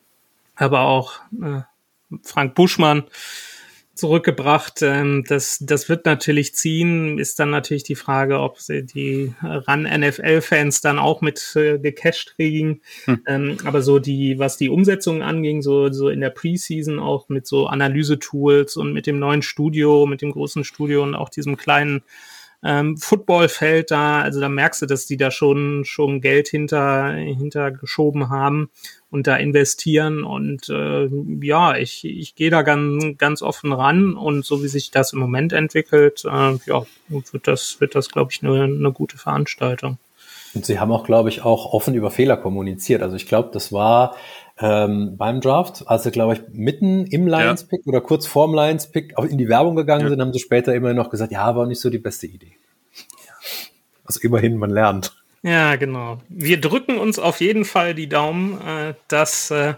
[0.55, 1.63] aber auch äh,
[2.23, 3.05] Frank Buschmann,
[3.95, 4.83] zurückgebracht.
[4.83, 7.19] Ähm, das, das wird natürlich ziehen.
[7.19, 12.81] Ist dann natürlich die Frage, ob sie die RAN-NFL-Fans dann auch mit äh, gecasht kriegen.
[13.05, 13.23] Hm.
[13.27, 17.47] Ähm, aber so die, was die Umsetzung anging, so, so in der Preseason auch mit
[17.47, 22.03] so Analyse-Tools und mit dem neuen Studio, mit dem großen Studio und auch diesem kleinen
[22.65, 27.71] ähm, Footballfeld da, also da merkst du, dass die da schon schon Geld hinter hinter
[27.71, 28.71] geschoben haben
[29.11, 31.09] und da investieren und äh,
[31.41, 35.19] ja, ich ich gehe da ganz ganz offen ran und so wie sich das im
[35.19, 39.99] Moment entwickelt, äh, ja, wird das wird das glaube ich eine eine gute Veranstaltung.
[40.55, 43.03] Und sie haben auch, glaube ich, auch offen über Fehler kommuniziert.
[43.03, 44.15] Also ich glaube, das war
[44.59, 47.91] ähm, beim Draft, als sie, glaube ich, mitten im Lions-Pick ja.
[47.91, 50.09] oder kurz vorm Lions-Pick in die Werbung gegangen ja.
[50.11, 52.53] sind, haben sie später immer noch gesagt, ja, war nicht so die beste Idee.
[54.05, 55.15] Also immerhin, man lernt.
[55.43, 56.19] Ja, genau.
[56.29, 59.75] Wir drücken uns auf jeden Fall die Daumen, äh, dass äh,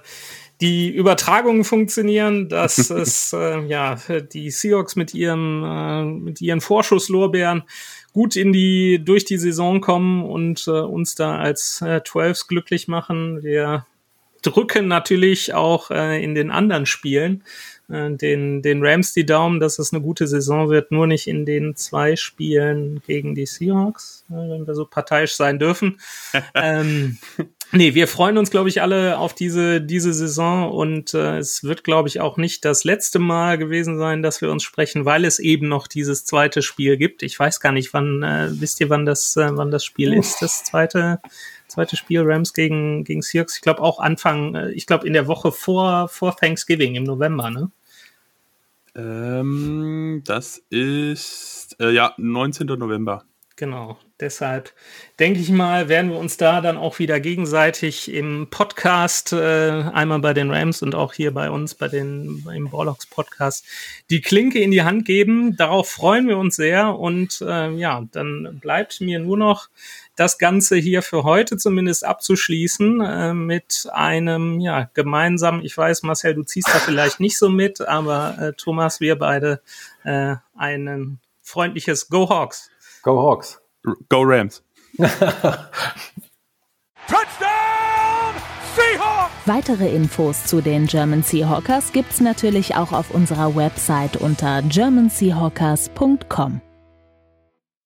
[0.61, 3.97] die Übertragungen funktionieren, dass es äh, ja
[4.33, 7.65] die Seahawks mit ihrem äh, mit ihren Vorschusslorbeeren
[8.13, 12.87] gut in die durch die Saison kommen und äh, uns da als äh, Twelves glücklich
[12.87, 13.43] machen.
[13.43, 13.87] Wir
[14.45, 17.43] drücken natürlich auch äh, in den anderen Spielen
[17.89, 21.45] äh, den, den Rams die Daumen, dass es eine gute Saison wird, nur nicht in
[21.45, 26.01] den zwei Spielen gegen die Seahawks, äh, wenn wir so parteiisch sein dürfen.
[26.55, 27.19] ähm,
[27.73, 31.85] nee, wir freuen uns, glaube ich, alle auf diese, diese Saison und äh, es wird,
[31.85, 35.39] glaube ich, auch nicht das letzte Mal gewesen sein, dass wir uns sprechen, weil es
[35.39, 37.23] eben noch dieses zweite Spiel gibt.
[37.23, 40.41] Ich weiß gar nicht, wann, äh, wisst ihr, wann das, äh, wann das Spiel ist,
[40.41, 41.21] das zweite?
[41.75, 43.57] Zweite Spiel Rams gegen, gegen Seahawks.
[43.57, 47.51] Ich glaube auch Anfang, äh, ich glaube in der Woche vor, vor Thanksgiving im November,
[47.51, 47.71] ne?
[48.97, 52.67] Ähm, das ist, äh, ja, 19.
[52.67, 53.25] November.
[53.57, 53.99] Genau.
[54.19, 54.73] Deshalb
[55.21, 60.21] denke ich mal, werden wir uns da dann auch wieder gegenseitig im Podcast, äh, einmal
[60.21, 63.65] bei den Rams und auch hier bei uns bei den im Borlocks Podcast,
[64.11, 65.57] die Klinke in die Hand geben.
[65.57, 69.69] Darauf freuen wir uns sehr und äh, ja, dann bleibt mir nur noch
[70.17, 75.65] das Ganze hier für heute zumindest abzuschließen äh, mit einem ja gemeinsamen.
[75.65, 79.61] Ich weiß, Marcel, du ziehst da vielleicht nicht so mit, aber äh, Thomas, wir beide
[80.05, 82.71] äh, ein freundliches Go Hawks.
[83.03, 83.61] Go Hawks.
[84.09, 84.63] Go Rams.
[89.47, 96.63] Weitere Infos zu den German Seahawkers gibt's natürlich auch auf unserer Website unter germanseahawkers.com.